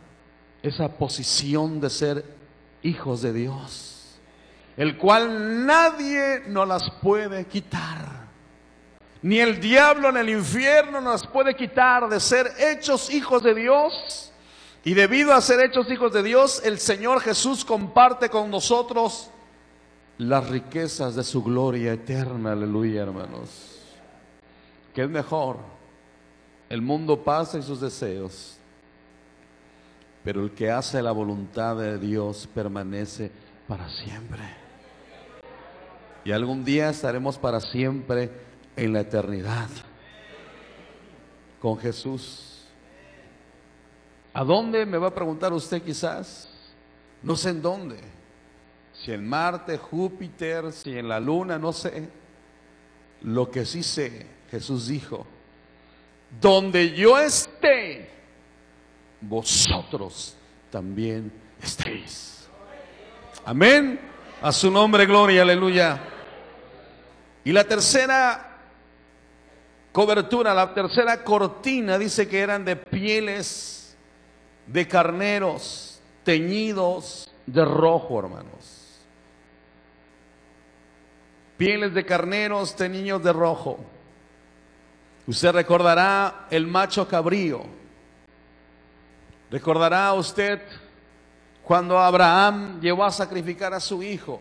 esa 0.62 0.88
posición 0.88 1.80
de 1.80 1.90
ser 1.90 2.24
hijos 2.82 3.22
de 3.22 3.32
Dios, 3.32 4.18
el 4.76 4.96
cual 4.96 5.66
nadie 5.66 6.42
nos 6.46 6.68
las 6.68 6.90
puede 7.02 7.46
quitar. 7.46 8.28
Ni 9.20 9.40
el 9.40 9.60
diablo 9.60 10.10
en 10.10 10.18
el 10.18 10.28
infierno 10.28 11.00
nos 11.00 11.26
puede 11.26 11.54
quitar 11.56 12.08
de 12.08 12.20
ser 12.20 12.52
hechos 12.58 13.10
hijos 13.10 13.42
de 13.42 13.54
Dios 13.54 14.27
y 14.84 14.94
debido 14.94 15.32
a 15.34 15.40
ser 15.40 15.60
hechos 15.60 15.90
hijos 15.90 16.12
de 16.12 16.22
Dios, 16.22 16.62
el 16.64 16.78
Señor 16.78 17.20
Jesús 17.20 17.64
comparte 17.64 18.28
con 18.28 18.50
nosotros 18.50 19.30
las 20.18 20.48
riquezas 20.48 21.14
de 21.14 21.24
su 21.24 21.42
gloria 21.42 21.92
eterna. 21.92 22.52
Aleluya, 22.52 23.02
hermanos. 23.02 23.78
¿Qué 24.94 25.02
es 25.02 25.10
mejor? 25.10 25.58
El 26.68 26.82
mundo 26.82 27.22
pasa 27.22 27.58
y 27.58 27.62
sus 27.62 27.80
deseos. 27.80 28.54
pero 30.24 30.42
el 30.42 30.50
que 30.50 30.70
hace 30.70 31.00
la 31.00 31.12
voluntad 31.12 31.76
de 31.76 31.96
Dios 31.98 32.46
permanece 32.52 33.30
para 33.66 33.88
siempre. 33.88 34.42
Y 36.24 36.32
algún 36.32 36.64
día 36.64 36.90
estaremos 36.90 37.38
para 37.38 37.60
siempre 37.60 38.30
en 38.76 38.92
la 38.92 39.00
eternidad 39.00 39.68
con 41.60 41.78
Jesús. 41.78 42.57
¿A 44.32 44.44
dónde 44.44 44.86
me 44.86 44.98
va 44.98 45.08
a 45.08 45.14
preguntar 45.14 45.52
usted 45.52 45.82
quizás? 45.82 46.48
No 47.22 47.36
sé 47.36 47.50
en 47.50 47.62
dónde. 47.62 47.96
Si 48.92 49.12
en 49.12 49.28
Marte, 49.28 49.78
Júpiter, 49.78 50.72
si 50.72 50.98
en 50.98 51.08
la 51.08 51.20
Luna, 51.20 51.58
no 51.58 51.72
sé. 51.72 52.08
Lo 53.22 53.50
que 53.50 53.64
sí 53.64 53.82
sé, 53.82 54.26
Jesús 54.50 54.88
dijo, 54.88 55.26
donde 56.40 56.94
yo 56.94 57.18
esté, 57.18 58.10
vosotros 59.20 60.36
también 60.70 61.32
estéis. 61.60 62.48
Amén. 63.44 64.00
A 64.40 64.52
su 64.52 64.70
nombre, 64.70 65.04
gloria, 65.06 65.42
aleluya. 65.42 66.00
Y 67.44 67.52
la 67.52 67.64
tercera 67.64 68.58
cobertura, 69.90 70.54
la 70.54 70.72
tercera 70.72 71.24
cortina 71.24 71.98
dice 71.98 72.28
que 72.28 72.38
eran 72.38 72.64
de 72.64 72.76
pieles 72.76 73.77
de 74.68 74.86
carneros 74.86 76.00
teñidos 76.24 77.30
de 77.46 77.64
rojo, 77.64 78.18
hermanos. 78.18 79.00
Pieles 81.56 81.94
de 81.94 82.04
carneros 82.04 82.76
teñidos 82.76 83.24
de 83.24 83.32
rojo. 83.32 83.78
Usted 85.26 85.52
recordará 85.52 86.46
el 86.50 86.66
macho 86.66 87.08
cabrío. 87.08 87.62
Recordará 89.50 90.12
usted 90.12 90.60
cuando 91.64 91.98
Abraham 91.98 92.80
llevó 92.80 93.04
a 93.04 93.10
sacrificar 93.10 93.72
a 93.74 93.80
su 93.80 94.02
hijo. 94.02 94.40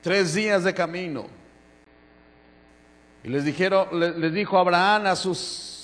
Tres 0.00 0.34
días 0.34 0.62
de 0.62 0.72
camino. 0.72 1.26
Y 3.24 3.28
les 3.28 3.44
dijeron, 3.44 3.88
les 3.92 4.32
dijo 4.32 4.56
Abraham 4.56 5.06
a 5.06 5.16
sus 5.16 5.75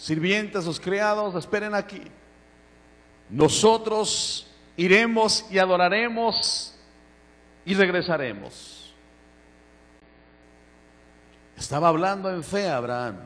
sirvientes, 0.00 0.64
sus 0.64 0.80
criados, 0.80 1.34
esperen 1.34 1.74
aquí. 1.74 2.02
Nosotros 3.28 4.46
iremos 4.76 5.44
y 5.50 5.58
adoraremos 5.58 6.74
y 7.66 7.74
regresaremos. 7.74 8.94
Estaba 11.56 11.88
hablando 11.88 12.32
en 12.32 12.42
fe 12.42 12.68
Abraham. 12.68 13.18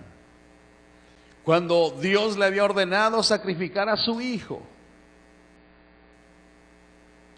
Cuando 1.44 1.90
Dios 2.00 2.36
le 2.36 2.46
había 2.46 2.64
ordenado 2.64 3.22
sacrificar 3.22 3.88
a 3.88 3.96
su 3.96 4.20
hijo. 4.20 4.60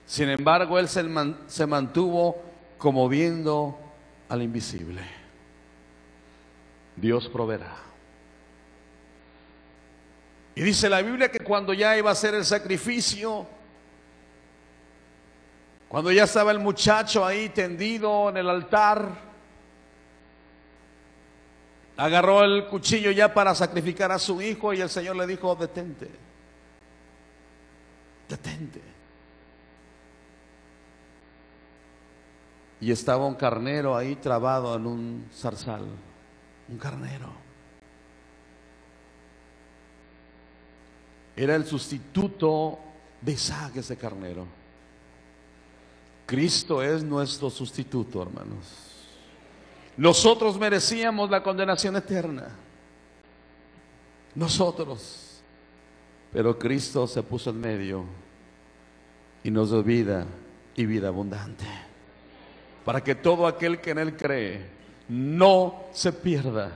Sin 0.07 0.31
embargo, 0.31 0.79
él 0.79 0.89
se 0.89 1.67
mantuvo 1.67 2.41
como 2.79 3.09
viendo 3.09 3.79
al 4.31 4.43
invisible. 4.43 5.03
Dios 6.97 7.29
proveerá. 7.29 7.86
Y 10.57 10.63
dice 10.63 10.89
la 10.89 11.03
Biblia 11.03 11.31
que 11.31 11.41
cuando 11.41 11.75
ya 11.75 11.97
iba 11.99 12.11
a 12.11 12.15
ser 12.15 12.35
el 12.35 12.45
sacrificio, 12.45 13.47
cuando 15.87 16.11
ya 16.11 16.25
estaba 16.25 16.51
el 16.51 16.59
muchacho 16.59 17.25
ahí 17.25 17.51
tendido 17.51 18.31
en 18.31 18.39
el 18.39 18.49
altar, 18.49 19.07
agarró 21.99 22.43
el 22.43 22.67
cuchillo 22.69 23.11
ya 23.11 23.33
para 23.33 23.55
sacrificar 23.55 24.11
a 24.11 24.19
su 24.19 24.41
hijo 24.41 24.73
y 24.73 24.81
el 24.81 24.89
Señor 24.89 25.17
le 25.17 25.27
dijo, 25.27 25.55
detente, 25.55 26.09
detente. 28.27 28.81
Y 32.81 32.91
estaba 32.91 33.27
un 33.27 33.35
carnero 33.35 33.95
ahí 33.95 34.17
trabado 34.17 34.75
en 34.75 34.87
un 34.87 35.29
zarzal 35.35 35.87
un 36.69 36.79
carnero. 36.79 37.46
Era 41.37 41.55
el 41.55 41.67
sustituto 41.67 42.79
de 43.21 43.33
Isaac 43.33 43.77
ese 43.77 43.97
carnero. 43.97 44.47
Cristo 46.25 46.83
es 46.83 47.05
nuestro 47.05 47.51
sustituto, 47.51 48.23
hermanos. 48.23 48.87
Nosotros 49.97 50.59
merecíamos 50.59 51.31
la 51.31 51.43
condenación 51.43 51.97
eterna. 51.97 52.49
Nosotros. 54.35 55.41
Pero 56.33 56.59
Cristo 56.59 57.07
se 57.07 57.23
puso 57.23 57.51
en 57.51 57.61
medio 57.61 58.05
y 59.45 59.51
nos 59.51 59.71
dio 59.71 59.83
vida 59.83 60.27
y 60.75 60.85
vida 60.87 61.09
abundante. 61.09 61.65
Para 62.85 63.03
que 63.03 63.15
todo 63.15 63.47
aquel 63.47 63.81
que 63.81 63.91
en 63.91 63.99
Él 63.99 64.17
cree 64.17 64.67
no 65.09 65.85
se 65.93 66.13
pierda, 66.13 66.73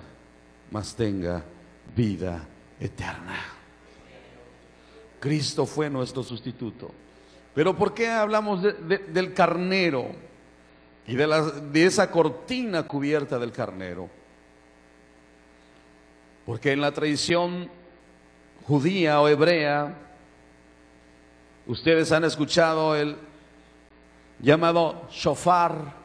mas 0.71 0.95
tenga 0.95 1.43
vida 1.95 2.47
eterna. 2.79 3.60
Cristo 5.21 5.67
fue 5.67 5.89
nuestro 5.89 6.23
sustituto. 6.23 6.91
Pero 7.55 7.77
¿por 7.77 7.95
qué 7.95 8.09
hablamos 8.09 8.63
del 8.63 9.35
carnero 9.35 10.09
y 11.07 11.15
de, 11.15 11.27
de 11.71 11.87
esa 11.87 12.11
cortina 12.11 12.85
cubierta 12.85 13.39
del 13.39 13.53
carnero? 13.53 14.09
Porque 16.47 16.73
en 16.73 16.81
la 16.81 16.93
tradición 16.93 17.71
judía 18.67 19.21
o 19.21 19.29
hebrea, 19.29 19.95
ustedes 21.67 22.11
han 22.13 22.25
escuchado 22.25 22.97
el 22.97 23.17
llamado 24.41 25.07
shofar, 25.11 26.01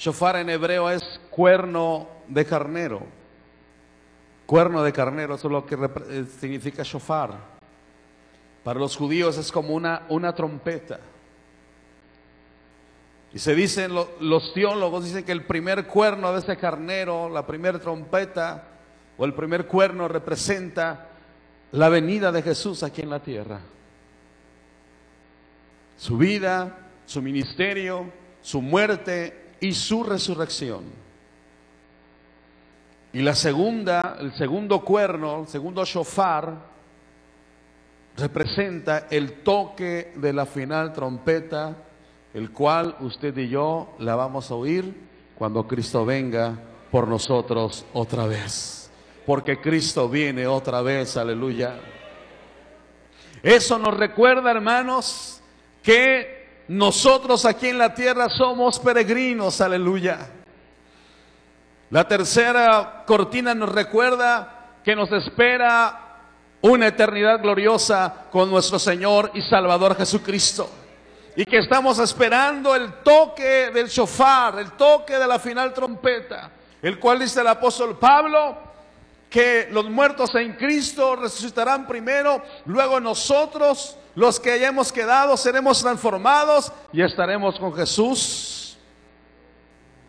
Shofar 0.00 0.36
en 0.36 0.48
hebreo 0.48 0.88
es 0.88 1.20
cuerno 1.28 2.08
de 2.26 2.46
carnero. 2.46 3.02
Cuerno 4.46 4.82
de 4.82 4.94
carnero, 4.94 5.34
eso 5.34 5.48
es 5.48 5.52
lo 5.52 5.66
que 5.66 5.76
eh, 6.08 6.24
significa 6.40 6.82
shofar. 6.82 7.59
Para 8.64 8.78
los 8.78 8.96
judíos 8.96 9.38
es 9.38 9.50
como 9.50 9.74
una, 9.74 10.02
una 10.08 10.34
trompeta. 10.34 11.00
Y 13.32 13.38
se 13.38 13.54
dicen, 13.54 13.92
los 13.94 14.52
teólogos 14.52 15.04
dicen 15.04 15.24
que 15.24 15.32
el 15.32 15.44
primer 15.44 15.86
cuerno 15.86 16.32
de 16.32 16.40
ese 16.40 16.56
carnero, 16.56 17.28
la 17.28 17.46
primera 17.46 17.78
trompeta 17.78 18.64
o 19.16 19.24
el 19.24 19.34
primer 19.34 19.66
cuerno 19.66 20.08
representa 20.08 21.08
la 21.72 21.88
venida 21.88 22.32
de 22.32 22.42
Jesús 22.42 22.82
aquí 22.82 23.02
en 23.02 23.10
la 23.10 23.20
tierra. 23.20 23.60
Su 25.96 26.18
vida, 26.18 26.78
su 27.06 27.22
ministerio, 27.22 28.06
su 28.40 28.60
muerte 28.60 29.52
y 29.60 29.74
su 29.74 30.02
resurrección. 30.02 30.84
Y 33.12 33.20
la 33.20 33.34
segunda, 33.34 34.16
el 34.20 34.32
segundo 34.32 34.80
cuerno, 34.80 35.42
el 35.42 35.48
segundo 35.48 35.84
shofar, 35.84 36.69
representa 38.20 39.06
el 39.10 39.42
toque 39.42 40.12
de 40.16 40.32
la 40.32 40.46
final 40.46 40.92
trompeta, 40.92 41.76
el 42.34 42.50
cual 42.52 42.96
usted 43.00 43.36
y 43.36 43.48
yo 43.48 43.94
la 43.98 44.14
vamos 44.14 44.50
a 44.50 44.54
oír 44.54 44.94
cuando 45.36 45.66
Cristo 45.66 46.04
venga 46.04 46.54
por 46.90 47.08
nosotros 47.08 47.86
otra 47.92 48.26
vez. 48.26 48.90
Porque 49.26 49.60
Cristo 49.60 50.08
viene 50.08 50.46
otra 50.46 50.82
vez, 50.82 51.16
aleluya. 51.16 51.78
Eso 53.42 53.78
nos 53.78 53.96
recuerda, 53.96 54.50
hermanos, 54.50 55.40
que 55.82 56.64
nosotros 56.68 57.44
aquí 57.44 57.68
en 57.68 57.78
la 57.78 57.94
tierra 57.94 58.28
somos 58.28 58.78
peregrinos, 58.78 59.60
aleluya. 59.60 60.30
La 61.90 62.06
tercera 62.06 63.04
cortina 63.06 63.54
nos 63.54 63.70
recuerda 63.70 64.76
que 64.84 64.94
nos 64.94 65.10
espera 65.10 66.09
una 66.62 66.88
eternidad 66.88 67.40
gloriosa 67.40 68.26
con 68.30 68.50
nuestro 68.50 68.78
Señor 68.78 69.30
y 69.34 69.42
Salvador 69.42 69.96
Jesucristo. 69.96 70.68
Y 71.36 71.44
que 71.44 71.58
estamos 71.58 71.98
esperando 71.98 72.74
el 72.74 73.02
toque 73.02 73.70
del 73.72 73.88
shofar, 73.88 74.58
el 74.58 74.72
toque 74.72 75.18
de 75.18 75.26
la 75.26 75.38
final 75.38 75.72
trompeta, 75.72 76.50
el 76.82 76.98
cual 76.98 77.20
dice 77.20 77.40
el 77.40 77.46
apóstol 77.46 77.98
Pablo, 77.98 78.58
que 79.30 79.68
los 79.70 79.88
muertos 79.88 80.34
en 80.34 80.54
Cristo 80.54 81.14
resucitarán 81.14 81.86
primero, 81.86 82.42
luego 82.66 82.98
nosotros 82.98 83.96
los 84.16 84.40
que 84.40 84.50
hayamos 84.50 84.92
quedado 84.92 85.36
seremos 85.36 85.80
transformados 85.80 86.72
y 86.92 87.00
estaremos 87.00 87.58
con 87.58 87.72
Jesús 87.72 88.76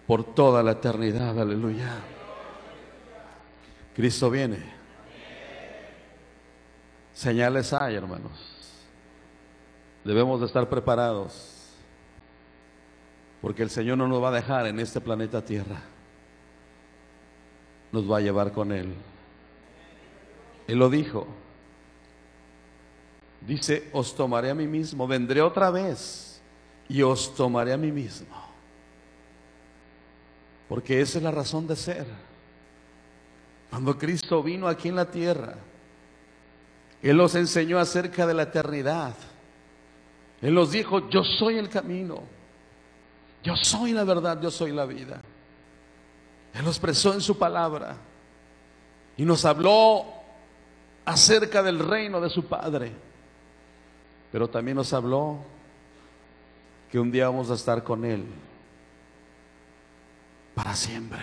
por 0.08 0.34
toda 0.34 0.64
la 0.64 0.72
eternidad. 0.72 1.40
Aleluya. 1.40 2.00
Cristo 3.96 4.30
viene. 4.32 4.71
Señales 7.22 7.72
hay, 7.72 7.94
hermanos. 7.94 8.32
Debemos 10.04 10.40
de 10.40 10.48
estar 10.48 10.68
preparados. 10.68 11.68
Porque 13.44 13.62
el 13.62 13.70
Señor 13.70 14.00
no 14.00 14.08
nos 14.08 14.24
va 14.24 14.30
a 14.30 14.32
dejar 14.32 14.66
en 14.66 14.80
este 14.80 15.00
planeta 15.00 15.46
Tierra. 15.46 15.84
Nos 17.92 18.12
va 18.12 18.18
a 18.18 18.22
llevar 18.22 18.52
con 18.52 18.72
Él. 18.72 18.96
Él 20.68 20.80
lo 20.80 20.90
dijo. 20.90 21.28
Dice, 23.46 23.88
os 23.94 24.16
tomaré 24.16 24.50
a 24.50 24.56
mí 24.56 24.66
mismo, 24.66 25.08
vendré 25.08 25.44
otra 25.44 25.70
vez 25.70 26.42
y 26.90 27.04
os 27.04 27.36
tomaré 27.36 27.74
a 27.74 27.78
mí 27.78 27.92
mismo. 27.92 28.36
Porque 30.68 31.02
esa 31.02 31.20
es 31.20 31.24
la 31.24 31.30
razón 31.30 31.68
de 31.68 31.76
ser. 31.76 32.08
Cuando 33.70 33.96
Cristo 33.96 34.42
vino 34.42 34.68
aquí 34.68 34.88
en 34.88 34.96
la 34.96 35.12
tierra, 35.12 35.56
Él 37.02 37.18
nos 37.18 37.36
enseñó 37.36 37.80
acerca 37.80 38.28
de 38.28 38.34
la 38.34 38.44
eternidad. 38.44 39.16
Él 40.42 40.54
nos 40.54 40.72
dijo, 40.72 41.10
yo 41.10 41.24
soy 41.24 41.58
el 41.58 41.70
camino, 41.70 42.24
yo 43.44 43.56
soy 43.56 43.92
la 43.92 44.04
verdad, 44.04 44.40
yo 44.42 44.52
soy 44.52 44.72
la 44.72 44.86
vida. 44.86 45.22
Él 46.54 46.64
lo 46.64 46.70
expresó 46.70 47.14
en 47.14 47.22
su 47.22 47.38
palabra 47.38 47.96
y 49.18 49.24
nos 49.24 49.46
habló 49.46 50.06
acerca 51.06 51.64
del 51.64 51.80
reino 51.80 52.22
de 52.22 52.30
su 52.30 52.46
Padre. 52.46 52.92
Pero 54.32 54.50
también 54.50 54.78
nos 54.78 54.94
habló 54.94 55.40
que 56.90 57.00
un 57.00 57.12
día 57.12 57.28
vamos 57.28 57.50
a 57.50 57.56
estar 57.56 57.84
con 57.84 58.06
Él 58.06 58.26
para 60.56 60.76
siempre. 60.76 61.20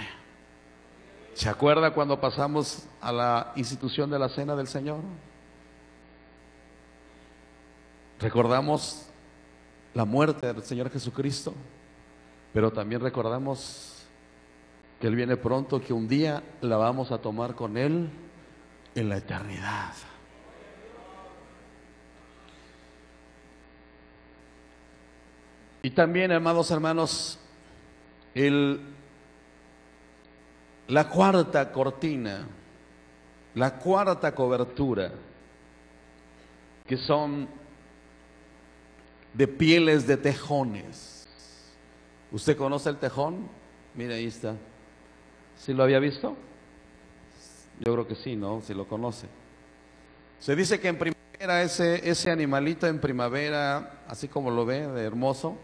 ¿Se 1.35 1.49
acuerda 1.49 1.93
cuando 1.93 2.21
pasamos 2.21 2.87
a 3.01 3.13
la 3.13 3.53
institución 3.57 4.11
de 4.11 4.19
la 4.19 4.29
cena 4.29 4.57
del 4.57 4.67
Señor? 4.67 5.01
Recordamos 8.21 9.07
la 9.95 10.05
muerte 10.05 10.53
del 10.53 10.63
Señor 10.65 10.91
Jesucristo, 10.91 11.55
pero 12.53 12.73
también 12.73 13.01
recordamos 13.01 14.07
que 15.01 15.07
Él 15.07 15.15
viene 15.15 15.37
pronto, 15.37 15.81
que 15.81 15.93
un 15.93 16.09
día 16.09 16.43
la 16.61 16.77
vamos 16.77 17.13
a 17.13 17.19
tomar 17.19 17.55
con 17.55 17.77
Él 17.77 18.11
en 18.97 19.09
la 19.09 19.19
eternidad. 19.19 19.93
Y 25.83 25.91
también, 25.91 26.33
amados 26.33 26.73
hermanos, 26.73 27.39
el, 28.35 28.81
la 30.89 31.09
cuarta 31.09 31.71
cortina, 31.71 32.49
la 33.55 33.79
cuarta 33.79 34.35
cobertura, 34.35 35.13
que 36.85 36.97
son 36.97 37.49
de 39.35 39.49
pieles 39.49 40.07
de 40.07 40.17
tejones. 40.17 41.27
¿Usted 42.33 42.57
conoce 42.57 42.91
el 42.91 42.97
tejón? 42.97 43.49
Mire, 43.95 44.15
ahí 44.15 44.27
está. 44.27 44.55
¿Sí 45.57 45.73
lo 45.73 45.83
había 45.83 45.99
visto? 45.99 46.37
Yo 47.81 47.93
creo 47.93 48.07
que 48.07 48.15
sí, 48.15 48.37
¿no? 48.37 48.61
Si 48.61 48.75
lo 48.75 48.87
conoce. 48.87 49.27
Se 50.39 50.55
dice 50.55 50.79
que 50.81 50.89
en 50.89 50.99
primavera 50.99 51.63
ese, 51.63 52.09
ese 52.09 52.31
animalito 52.31 52.87
en 52.87 53.01
primavera, 53.01 54.03
así 54.07 54.29
como 54.29 54.51
lo 54.51 54.67
ve, 54.67 54.87
de 54.87 55.05
hermoso, 55.05 55.57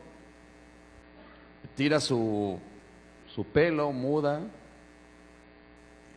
tira 1.77 2.01
su, 2.01 2.59
su 3.35 3.45
pelo, 3.45 3.93
muda, 3.93 4.43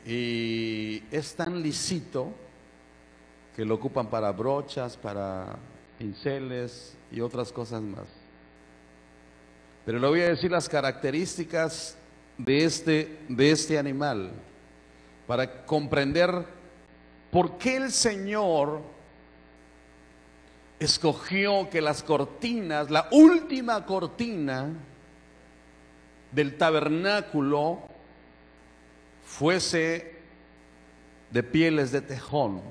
y 0.05 1.03
es 1.11 1.35
tan 1.35 1.61
lisito 1.61 2.31
que 3.55 3.65
lo 3.65 3.75
ocupan 3.75 4.07
para 4.09 4.31
brochas, 4.31 4.95
para 4.95 5.57
pinceles 5.97 6.95
y 7.11 7.21
otras 7.21 7.51
cosas 7.51 7.81
más. 7.81 8.05
Pero 9.85 9.99
le 9.99 10.07
voy 10.07 10.21
a 10.21 10.29
decir 10.29 10.51
las 10.51 10.67
características 10.67 11.97
de 12.37 12.65
este, 12.65 13.19
de 13.29 13.51
este 13.51 13.77
animal 13.79 14.31
para 15.25 15.65
comprender 15.65 16.45
por 17.31 17.57
qué 17.57 17.77
el 17.77 17.91
Señor 17.91 18.81
escogió 20.79 21.69
que 21.69 21.81
las 21.81 22.03
cortinas, 22.03 22.89
la 22.89 23.07
última 23.11 23.85
cortina 23.85 24.69
del 26.31 26.57
tabernáculo 26.57 27.79
fuese 29.23 30.15
de 31.31 31.43
pieles 31.43 31.91
de 31.91 32.01
tejón. 32.01 32.61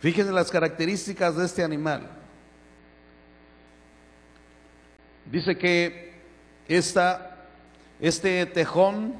Fíjense 0.00 0.32
las 0.32 0.50
características 0.50 1.36
de 1.36 1.46
este 1.46 1.64
animal. 1.64 2.08
Dice 5.30 5.56
que 5.56 6.14
esta, 6.68 7.36
este 8.00 8.46
tejón 8.46 9.14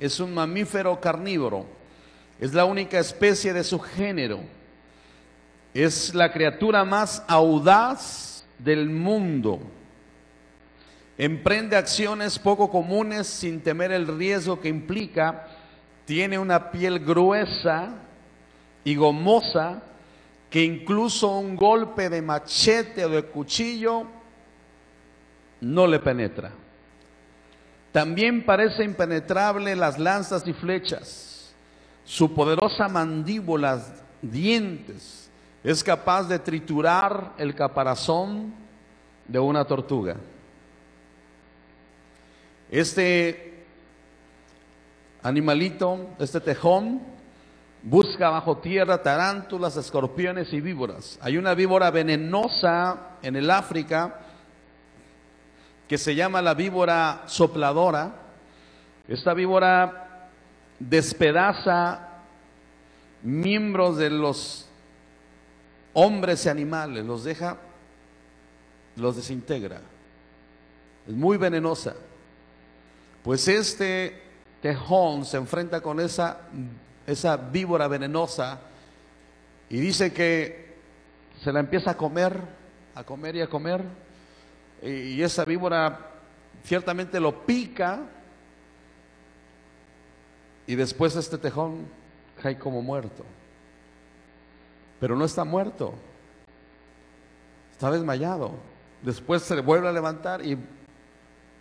es 0.00 0.18
un 0.20 0.34
mamífero 0.34 1.00
carnívoro. 1.00 1.66
Es 2.40 2.52
la 2.52 2.64
única 2.64 2.98
especie 2.98 3.52
de 3.52 3.62
su 3.62 3.78
género. 3.78 4.40
Es 5.72 6.14
la 6.14 6.32
criatura 6.32 6.84
más 6.84 7.22
audaz 7.28 8.44
del 8.58 8.88
mundo. 8.88 9.60
Emprende 11.18 11.76
acciones 11.76 12.38
poco 12.38 12.70
comunes 12.70 13.26
sin 13.26 13.60
temer 13.60 13.92
el 13.92 14.06
riesgo 14.18 14.60
que 14.60 14.68
implica. 14.68 15.46
Tiene 16.04 16.38
una 16.38 16.70
piel 16.70 17.00
gruesa 17.00 17.90
y 18.84 18.94
gomosa 18.94 19.82
que 20.50 20.62
incluso 20.62 21.38
un 21.38 21.56
golpe 21.56 22.08
de 22.08 22.22
machete 22.22 23.04
o 23.04 23.08
de 23.08 23.24
cuchillo 23.24 24.06
no 25.60 25.86
le 25.86 25.98
penetra. 25.98 26.52
También 27.92 28.44
parece 28.44 28.84
impenetrable 28.84 29.74
las 29.74 29.98
lanzas 29.98 30.46
y 30.46 30.52
flechas. 30.52 31.54
Su 32.04 32.34
poderosa 32.34 32.88
mandíbula, 32.88 33.82
dientes, 34.22 35.30
es 35.64 35.82
capaz 35.82 36.24
de 36.24 36.38
triturar 36.38 37.32
el 37.38 37.54
caparazón 37.54 38.54
de 39.26 39.38
una 39.38 39.64
tortuga. 39.64 40.16
Este 42.70 43.64
animalito, 45.22 46.10
este 46.18 46.40
tejón, 46.40 47.15
busca 47.86 48.30
bajo 48.30 48.58
tierra 48.58 49.00
tarántulas, 49.00 49.76
escorpiones 49.76 50.52
y 50.52 50.60
víboras. 50.60 51.18
Hay 51.22 51.36
una 51.38 51.54
víbora 51.54 51.92
venenosa 51.92 53.18
en 53.22 53.36
el 53.36 53.48
África 53.48 54.22
que 55.86 55.96
se 55.96 56.16
llama 56.16 56.42
la 56.42 56.54
víbora 56.54 57.22
sopladora. 57.26 58.12
Esta 59.06 59.34
víbora 59.34 60.30
despedaza 60.80 62.08
miembros 63.22 63.98
de 63.98 64.10
los 64.10 64.68
hombres 65.92 66.44
y 66.44 66.48
animales, 66.48 67.04
los 67.04 67.22
deja, 67.22 67.56
los 68.96 69.14
desintegra. 69.14 69.80
Es 71.06 71.14
muy 71.14 71.36
venenosa. 71.36 71.94
Pues 73.22 73.46
este 73.46 74.22
tejón 74.60 75.24
se 75.24 75.36
enfrenta 75.36 75.80
con 75.80 76.00
esa, 76.00 76.40
esa 77.06 77.36
víbora 77.36 77.88
venenosa 77.88 78.58
y 79.70 79.78
dice 79.78 80.12
que 80.12 80.76
se 81.42 81.52
la 81.52 81.60
empieza 81.60 81.92
a 81.92 81.96
comer, 81.96 82.40
a 82.94 83.04
comer 83.04 83.36
y 83.36 83.40
a 83.40 83.48
comer 83.48 83.82
y 84.82 85.22
esa 85.22 85.44
víbora 85.44 86.12
ciertamente 86.64 87.20
lo 87.20 87.46
pica 87.46 88.00
y 90.66 90.74
después 90.74 91.14
este 91.16 91.38
tejón 91.38 91.86
cae 92.42 92.58
como 92.58 92.82
muerto. 92.82 93.24
Pero 95.00 95.14
no 95.14 95.24
está 95.24 95.44
muerto, 95.44 95.94
está 97.72 97.90
desmayado. 97.90 98.52
Después 99.02 99.42
se 99.42 99.60
vuelve 99.60 99.88
a 99.88 99.92
levantar 99.92 100.44
y 100.44 100.58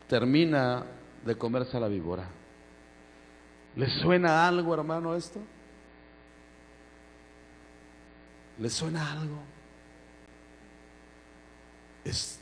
termina 0.07 0.83
de 1.25 1.37
comerse 1.37 1.77
a 1.77 1.81
la 1.81 1.87
víbora. 1.87 2.27
¿Le 3.75 3.89
suena 3.89 4.47
algo, 4.47 4.73
hermano, 4.73 5.15
esto? 5.15 5.39
¿Le 8.57 8.69
suena 8.69 9.11
algo? 9.11 9.37
Es 12.05 12.39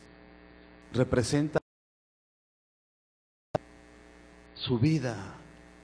representa 0.93 1.59
su 4.53 4.77
vida 4.77 5.17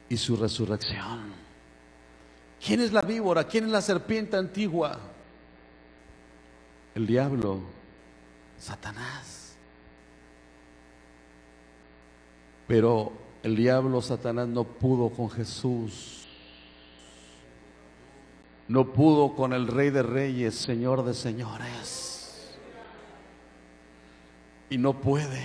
y 0.08 0.18
su 0.18 0.38
resurrección. 0.38 1.34
¿Quién 2.64 2.82
es 2.82 2.94
la 2.94 3.02
víbora? 3.02 3.46
¿Quién 3.46 3.66
es 3.66 3.72
la 3.72 3.82
serpiente 3.82 4.38
antigua? 4.38 5.00
El 6.94 7.08
diablo, 7.08 7.62
Satanás. 8.58 9.56
Pero 12.68 13.29
el 13.44 13.56
diablo, 13.56 14.02
Satanás, 14.02 14.48
no 14.48 14.64
pudo 14.64 15.10
con 15.10 15.30
Jesús. 15.30 16.28
No 18.68 18.94
pudo 18.94 19.36
con 19.36 19.54
el 19.54 19.68
Rey 19.68 19.90
de 19.90 20.04
Reyes, 20.04 20.56
Señor 20.56 21.04
de 21.04 21.14
Señores 21.14 22.10
y 24.70 24.78
no 24.78 24.94
puede. 24.94 25.44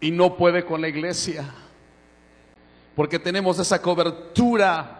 Y 0.00 0.10
no 0.10 0.36
puede 0.36 0.64
con 0.64 0.80
la 0.80 0.88
iglesia. 0.88 1.44
Porque 2.94 3.18
tenemos 3.18 3.58
esa 3.58 3.80
cobertura 3.80 4.96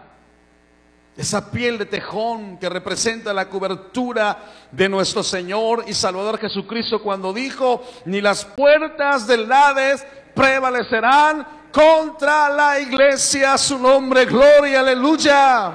esa 1.17 1.51
piel 1.51 1.77
de 1.77 1.85
tejón 1.85 2.57
que 2.57 2.69
representa 2.69 3.33
la 3.33 3.49
cobertura 3.49 4.45
de 4.71 4.87
nuestro 4.87 5.23
Señor 5.23 5.83
y 5.85 5.93
Salvador 5.93 6.39
Jesucristo 6.39 7.01
cuando 7.03 7.33
dijo, 7.33 7.83
ni 8.05 8.21
las 8.21 8.45
puertas 8.45 9.27
del 9.27 9.51
Hades 9.51 10.07
prevalecerán 10.33 11.45
contra 11.71 12.49
la 12.49 12.79
iglesia, 12.79 13.57
su 13.57 13.79
nombre, 13.79 14.25
gloria, 14.25 14.81
aleluya. 14.81 15.73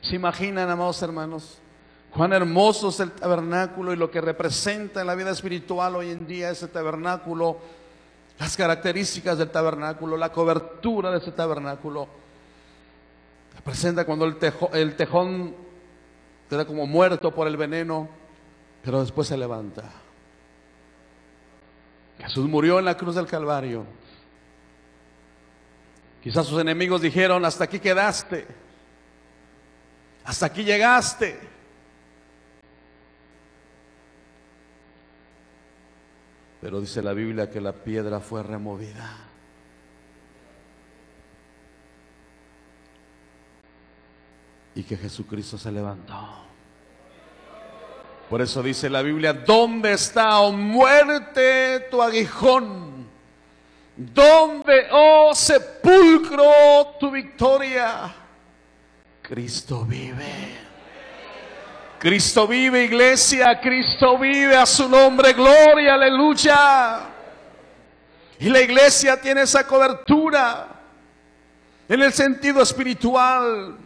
¿Se 0.00 0.16
imaginan, 0.16 0.68
amados 0.68 1.00
hermanos? 1.02 1.58
Cuán 2.14 2.32
hermoso 2.32 2.88
es 2.88 3.00
el 3.00 3.12
tabernáculo 3.12 3.92
y 3.92 3.96
lo 3.96 4.10
que 4.10 4.20
representa 4.20 5.00
en 5.00 5.06
la 5.06 5.14
vida 5.14 5.30
espiritual 5.30 5.96
hoy 5.96 6.10
en 6.10 6.26
día 6.26 6.50
ese 6.50 6.68
tabernáculo, 6.68 7.58
las 8.38 8.56
características 8.56 9.38
del 9.38 9.50
tabernáculo, 9.50 10.16
la 10.16 10.32
cobertura 10.32 11.10
de 11.10 11.18
ese 11.18 11.32
tabernáculo. 11.32 12.08
Representa 13.56 14.04
cuando 14.04 14.26
el, 14.26 14.36
el 14.72 14.96
tejón 14.96 15.54
queda 16.50 16.66
como 16.66 16.86
muerto 16.86 17.30
por 17.30 17.46
el 17.46 17.56
veneno, 17.56 18.08
pero 18.82 19.00
después 19.00 19.28
se 19.28 19.36
levanta. 19.36 19.84
Jesús 22.22 22.48
murió 22.48 22.78
en 22.78 22.84
la 22.84 22.96
cruz 22.96 23.16
del 23.16 23.26
Calvario. 23.26 23.84
Quizás 26.22 26.46
sus 26.46 26.60
enemigos 26.60 27.02
dijeron, 27.02 27.44
hasta 27.44 27.64
aquí 27.64 27.80
quedaste, 27.80 28.46
hasta 30.24 30.46
aquí 30.46 30.62
llegaste. 30.62 31.40
Pero 36.60 36.80
dice 36.80 37.02
la 37.02 37.12
Biblia 37.12 37.50
que 37.50 37.60
la 37.60 37.72
piedra 37.72 38.20
fue 38.20 38.44
removida. 38.44 39.16
Y 44.76 44.84
que 44.84 44.96
Jesucristo 44.96 45.58
se 45.58 45.72
levantó. 45.72 46.51
Por 48.32 48.40
eso 48.40 48.62
dice 48.62 48.88
la 48.88 49.02
Biblia, 49.02 49.34
¿dónde 49.34 49.92
está, 49.92 50.40
oh 50.40 50.52
muerte, 50.52 51.86
tu 51.90 52.00
aguijón? 52.00 53.06
¿Dónde, 53.94 54.86
oh 54.90 55.34
sepulcro, 55.34 56.96
tu 56.98 57.10
victoria? 57.10 58.10
Cristo 59.20 59.84
vive. 59.84 60.56
Cristo 61.98 62.46
vive, 62.46 62.84
iglesia, 62.84 63.60
Cristo 63.60 64.16
vive, 64.16 64.56
a 64.56 64.64
su 64.64 64.88
nombre, 64.88 65.34
gloria, 65.34 65.92
aleluya. 65.92 67.00
Y 68.38 68.48
la 68.48 68.62
iglesia 68.62 69.20
tiene 69.20 69.42
esa 69.42 69.66
cobertura 69.66 70.68
en 71.86 72.00
el 72.00 72.14
sentido 72.14 72.62
espiritual. 72.62 73.76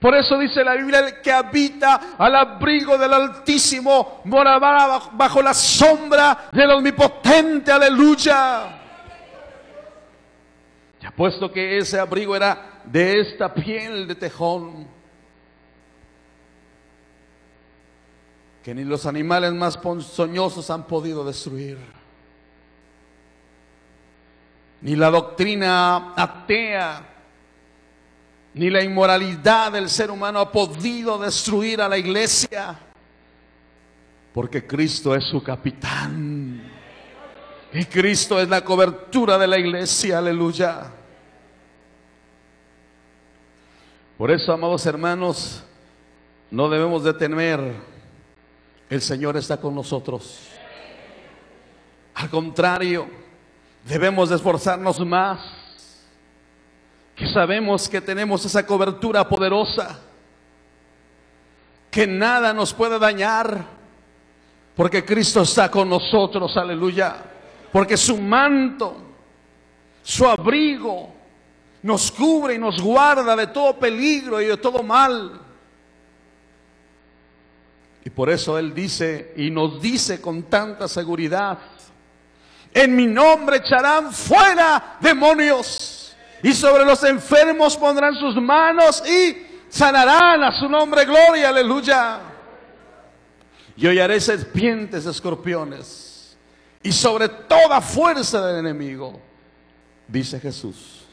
Por 0.00 0.14
eso 0.14 0.38
dice 0.38 0.62
la 0.62 0.74
Biblia 0.74 1.20
que 1.20 1.32
habita 1.32 2.14
al 2.16 2.36
abrigo 2.36 2.96
del 2.96 3.12
Altísimo, 3.12 4.20
morará 4.24 5.00
bajo 5.12 5.42
la 5.42 5.52
sombra 5.52 6.48
del 6.52 6.70
Omnipotente, 6.70 7.72
aleluya. 7.72 8.78
Y 11.00 11.06
puesto 11.10 11.50
que 11.50 11.78
ese 11.78 11.98
abrigo 11.98 12.36
era 12.36 12.80
de 12.84 13.20
esta 13.20 13.52
piel 13.52 14.06
de 14.06 14.14
tejón, 14.14 14.86
que 18.62 18.74
ni 18.74 18.84
los 18.84 19.04
animales 19.04 19.52
más 19.52 19.76
ponzoñosos 19.78 20.70
han 20.70 20.84
podido 20.84 21.24
destruir. 21.24 21.78
Ni 24.80 24.94
la 24.94 25.10
doctrina 25.10 26.14
atea, 26.14 27.02
ni 28.58 28.70
la 28.70 28.82
inmoralidad 28.82 29.70
del 29.70 29.88
ser 29.88 30.10
humano 30.10 30.40
ha 30.40 30.50
podido 30.50 31.16
destruir 31.16 31.80
a 31.80 31.88
la 31.88 31.96
iglesia, 31.96 32.76
porque 34.34 34.66
Cristo 34.66 35.14
es 35.14 35.24
su 35.26 35.40
capitán. 35.40 36.68
Y 37.72 37.84
Cristo 37.84 38.40
es 38.40 38.48
la 38.48 38.64
cobertura 38.64 39.38
de 39.38 39.46
la 39.46 39.58
iglesia, 39.58 40.18
aleluya. 40.18 40.90
Por 44.16 44.32
eso, 44.32 44.52
amados 44.52 44.84
hermanos, 44.86 45.62
no 46.50 46.68
debemos 46.68 47.04
de 47.04 47.14
temer 47.14 47.74
el 48.90 49.00
Señor 49.00 49.36
está 49.36 49.58
con 49.58 49.72
nosotros. 49.72 50.48
Al 52.14 52.28
contrario, 52.28 53.06
debemos 53.84 54.30
de 54.30 54.36
esforzarnos 54.36 54.98
más, 55.06 55.38
sabemos 57.26 57.88
que 57.88 58.00
tenemos 58.00 58.44
esa 58.44 58.64
cobertura 58.64 59.28
poderosa, 59.28 59.98
que 61.90 62.06
nada 62.06 62.52
nos 62.52 62.72
puede 62.72 62.98
dañar, 62.98 63.64
porque 64.76 65.04
Cristo 65.04 65.42
está 65.42 65.68
con 65.68 65.88
nosotros, 65.88 66.56
aleluya, 66.56 67.16
porque 67.72 67.96
su 67.96 68.18
manto, 68.18 68.96
su 70.02 70.26
abrigo, 70.26 71.12
nos 71.82 72.12
cubre 72.12 72.54
y 72.54 72.58
nos 72.58 72.80
guarda 72.80 73.34
de 73.34 73.48
todo 73.48 73.76
peligro 73.76 74.40
y 74.40 74.46
de 74.46 74.56
todo 74.56 74.82
mal. 74.84 75.40
Y 78.04 78.10
por 78.10 78.30
eso 78.30 78.56
Él 78.58 78.72
dice 78.72 79.34
y 79.36 79.50
nos 79.50 79.82
dice 79.82 80.20
con 80.20 80.44
tanta 80.44 80.86
seguridad, 80.86 81.58
en 82.72 82.94
mi 82.94 83.06
nombre 83.06 83.56
echarán 83.56 84.12
fuera 84.12 84.98
demonios 85.00 85.97
y 86.42 86.52
sobre 86.52 86.84
los 86.84 87.02
enfermos 87.04 87.76
pondrán 87.76 88.14
sus 88.14 88.36
manos 88.36 89.02
y 89.08 89.46
sanarán 89.68 90.44
a 90.44 90.58
su 90.58 90.68
nombre, 90.68 91.04
gloria, 91.04 91.48
aleluya. 91.48 92.20
Y 93.76 93.86
hollaré 93.86 94.20
serpientes, 94.20 95.06
escorpiones 95.06 96.08
y 96.82 96.92
sobre 96.92 97.28
toda 97.28 97.80
fuerza 97.80 98.46
del 98.46 98.60
enemigo, 98.60 99.20
dice 100.06 100.38
Jesús. 100.40 101.04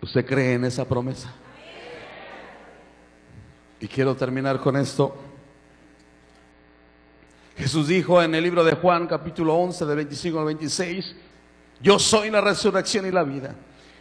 ¿Usted 0.00 0.24
cree 0.24 0.54
en 0.54 0.64
esa 0.64 0.84
promesa? 0.86 1.32
Y 3.80 3.86
quiero 3.86 4.16
terminar 4.16 4.58
con 4.60 4.76
esto. 4.76 5.14
Jesús 7.56 7.88
dijo 7.88 8.22
en 8.22 8.34
el 8.34 8.44
libro 8.44 8.64
de 8.64 8.72
Juan 8.72 9.06
capítulo 9.06 9.54
11 9.54 9.84
de 9.84 9.94
25 9.94 10.38
al 10.38 10.44
26, 10.46 11.16
yo 11.80 11.98
soy 11.98 12.30
la 12.30 12.40
resurrección 12.40 13.06
y 13.06 13.10
la 13.10 13.22
vida. 13.22 13.54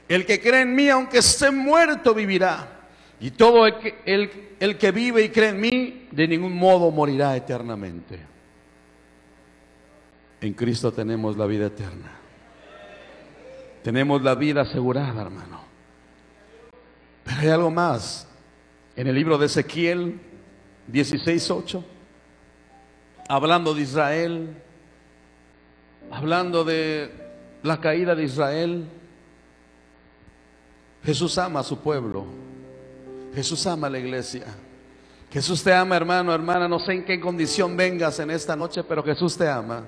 El 0.08 0.26
que 0.26 0.40
cree 0.40 0.62
en 0.62 0.74
mí, 0.76 0.90
aunque 0.90 1.20
esté 1.20 1.52
muerto, 1.52 2.14
vivirá. 2.14 2.78
Y 3.20 3.32
todo 3.32 3.66
el 3.66 3.78
que, 3.78 4.02
el, 4.60 4.78
que 4.78 4.92
vive 4.92 5.24
y 5.24 5.30
cree 5.30 5.50
en 5.50 5.60
mí, 5.60 6.08
de 6.12 6.28
ningún 6.28 6.56
modo 6.56 6.92
morirá 6.92 7.36
eternamente. 7.36 8.20
En 10.40 10.54
Cristo 10.54 10.92
tenemos 10.92 11.36
la 11.36 11.46
vida 11.46 11.68
eterna. 11.68 12.12
Tenemos 13.84 14.22
la 14.22 14.36
vida 14.36 14.62
asegurada, 14.62 15.22
hermano. 15.22 15.62
Pero 17.24 17.42
hay 17.42 17.48
algo 17.50 17.72
más 17.72 18.28
en 18.96 19.08
el 19.08 19.16
libro 19.16 19.38
de 19.38 19.48
Ezequiel 19.48 20.20
16:8, 20.92 21.84
hablando 23.28 23.74
de 23.74 23.82
Israel, 23.82 24.50
hablando 26.12 26.64
de 26.64 27.27
la 27.64 27.80
caída 27.80 28.16
de 28.16 28.24
Israel. 28.24 28.86
Jesús 31.04 31.38
ama 31.38 31.62
a 31.62 31.64
su 31.64 31.80
pueblo. 31.80 32.26
Jesús 33.34 33.66
ama 33.68 33.88
a 33.88 33.90
la 33.90 34.00
iglesia. 34.00 34.46
Jesús 35.32 35.64
te 35.64 35.74
ama, 35.74 35.96
hermano, 35.96 36.34
hermana. 36.34 36.68
No 36.68 36.80
sé 36.80 36.94
en 36.94 37.06
qué 37.06 37.20
condición 37.20 37.76
vengas 37.76 38.20
en 38.20 38.32
esta 38.32 38.56
noche, 38.56 38.84
pero 38.84 39.04
Jesús 39.04 39.38
te 39.38 39.48
ama. 39.48 39.86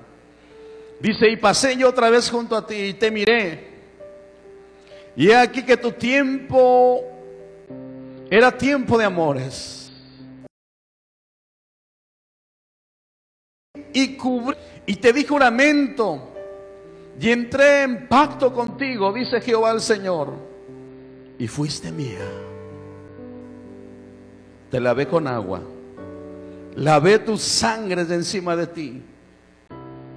Dice, 1.00 1.30
y 1.30 1.38
pasé 1.38 1.78
yo 1.78 1.90
otra 1.90 2.10
vez 2.10 2.30
junto 2.30 2.56
a 2.56 2.66
ti 2.66 2.76
y 2.76 2.94
te 2.94 3.10
miré. 3.10 3.70
Y 5.16 5.30
he 5.30 5.36
aquí 5.36 5.64
que 5.64 5.78
tu 5.78 5.92
tiempo 5.94 7.02
era 8.30 8.56
tiempo 8.58 8.98
de 8.98 9.06
amores. 9.06 9.92
Y, 13.94 14.18
y 14.86 14.96
te 14.98 15.14
di 15.14 15.26
juramento 15.26 16.29
y 17.20 17.32
entré 17.32 17.84
en 17.84 18.08
pacto 18.08 18.54
contigo, 18.54 19.12
dice 19.12 19.42
Jehová 19.42 19.72
el 19.72 19.82
Señor, 19.82 20.34
y 21.38 21.48
fuiste 21.48 21.92
mía. 21.92 22.26
Te 24.72 24.80
lavé 24.80 25.08
con 25.08 25.28
agua, 25.28 25.62
lavé 26.76 27.20
tus 27.20 27.42
sangres 27.42 28.08
de 28.08 28.16
encima 28.16 28.56
de 28.56 28.68
ti 28.68 29.04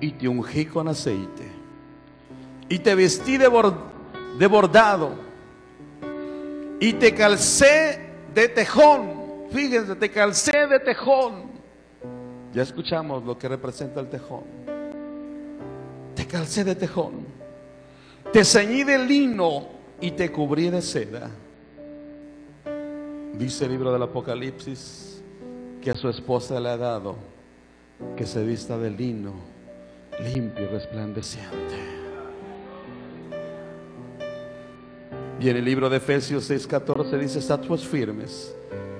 y 0.00 0.12
te 0.12 0.28
ungí 0.28 0.66
con 0.66 0.88
aceite 0.88 1.50
y 2.68 2.78
te 2.78 2.94
vestí 2.94 3.36
de, 3.36 3.50
de 4.38 4.46
bordado 4.46 5.11
y 6.80 6.92
te 6.94 7.14
calcé 7.14 8.00
de 8.34 8.48
tejón. 8.48 9.48
Fíjense, 9.50 9.94
te 9.96 10.11
calcé 10.11 10.66
de 10.66 10.80
tejón. 10.80 11.50
Ya 12.53 12.62
escuchamos 12.62 13.24
lo 13.24 13.38
que 13.38 13.48
representa 13.48 14.00
el 14.00 14.09
tejón. 14.09 14.72
Te 16.14 16.26
calcé 16.26 16.64
de 16.64 16.74
tejón. 16.74 17.26
Te 18.32 18.44
ceñí 18.44 18.84
de 18.84 18.98
lino 18.98 19.68
y 20.00 20.12
te 20.12 20.30
cubrí 20.30 20.70
de 20.70 20.82
seda. 20.82 21.30
Dice 23.34 23.64
el 23.64 23.72
libro 23.72 23.92
del 23.92 24.02
Apocalipsis 24.02 25.22
que 25.80 25.90
a 25.90 25.96
su 25.96 26.08
esposa 26.08 26.60
le 26.60 26.68
ha 26.68 26.76
dado 26.76 27.16
que 28.16 28.26
se 28.26 28.44
vista 28.44 28.76
de 28.78 28.90
lino 28.90 29.32
limpio 30.20 30.64
y 30.64 30.68
resplandeciente. 30.68 31.92
Y 35.40 35.48
en 35.48 35.56
el 35.56 35.64
libro 35.64 35.90
de 35.90 35.96
Efesios 35.96 36.48
6:14 36.48 37.18
dice, 37.18 37.38
estatuas 37.38 37.82
firmes, 37.82 38.54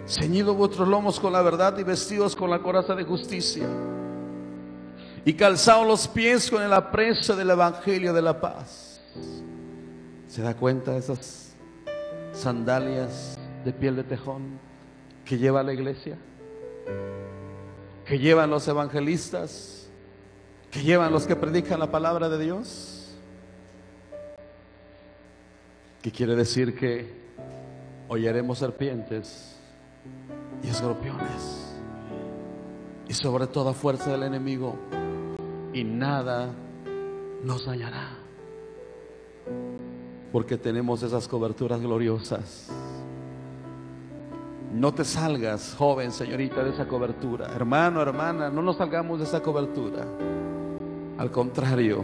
ceñidos 0.07 0.57
vuestros 0.57 0.89
lomos 0.89 1.21
con 1.21 1.33
la 1.33 1.43
verdad 1.43 1.79
y 1.79 1.85
vestidos 1.85 2.35
con 2.35 2.51
la 2.51 2.59
coraza 2.59 2.95
de 2.95 3.05
justicia, 3.05 3.67
y 5.25 5.35
calzados 5.35 5.87
los 5.87 6.09
pies 6.09 6.51
con 6.51 6.63
el 6.63 6.73
aprecio 6.73 7.37
del 7.37 7.51
Evangelio 7.51 8.13
de 8.13 8.23
la 8.23 8.41
paz. 8.41 9.01
¿Se 10.29 10.43
da 10.43 10.55
cuenta 10.55 10.93
de 10.93 10.99
esas 10.99 11.55
sandalias 12.33 13.39
de 13.65 13.73
piel 13.73 13.97
de 13.97 14.05
tejón 14.05 14.59
que 15.25 15.39
lleva 15.39 15.63
la 15.63 15.73
iglesia? 15.73 16.17
Que 18.05 18.19
llevan 18.19 18.51
los 18.51 18.67
evangelistas, 18.67 19.89
que 20.71 20.83
llevan 20.83 21.13
los 21.13 21.27
que 21.27 21.37
predican 21.37 21.79
la 21.79 21.91
palabra 21.91 22.29
de 22.29 22.43
Dios. 22.43 23.03
que 26.03 26.11
quiere 26.11 26.35
decir 26.35 26.77
que 26.77 27.09
hollaremos 28.09 28.59
serpientes 28.59 29.57
y 30.63 30.69
escorpiones 30.69 31.77
y 33.09 33.15
sobre 33.15 33.47
toda 33.47 33.73
fuerza 33.73 34.11
del 34.11 34.25
enemigo 34.25 34.77
y 35.73 35.85
nada 35.85 36.55
nos 37.45 37.67
hallará 37.67 38.23
porque 40.33 40.57
tenemos 40.57 41.03
esas 41.03 41.29
coberturas 41.29 41.81
gloriosas. 41.81 42.71
No 44.73 44.95
te 44.95 45.05
salgas, 45.05 45.75
joven, 45.77 46.11
señorita, 46.11 46.65
de 46.65 46.71
esa 46.71 46.89
cobertura. 46.89 47.53
Hermano, 47.55 48.01
hermana, 48.01 48.49
no 48.49 48.63
nos 48.63 48.79
salgamos 48.79 49.19
de 49.19 49.27
esa 49.27 49.43
cobertura. 49.43 50.07
Al 51.19 51.31
contrario, 51.31 52.03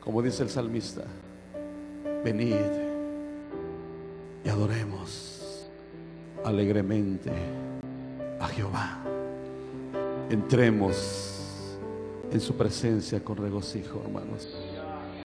como 0.00 0.20
dice 0.20 0.42
el 0.42 0.50
salmista, 0.50 1.04
venid 2.24 2.56
y 4.44 4.48
adoremos 4.48 5.70
alegremente 6.44 7.30
a 8.40 8.48
Jehová. 8.48 8.98
Entremos 10.28 11.33
en 12.32 12.40
su 12.40 12.54
presencia 12.54 13.22
con 13.22 13.36
regocijo, 13.36 14.02
hermanos. 14.04 14.48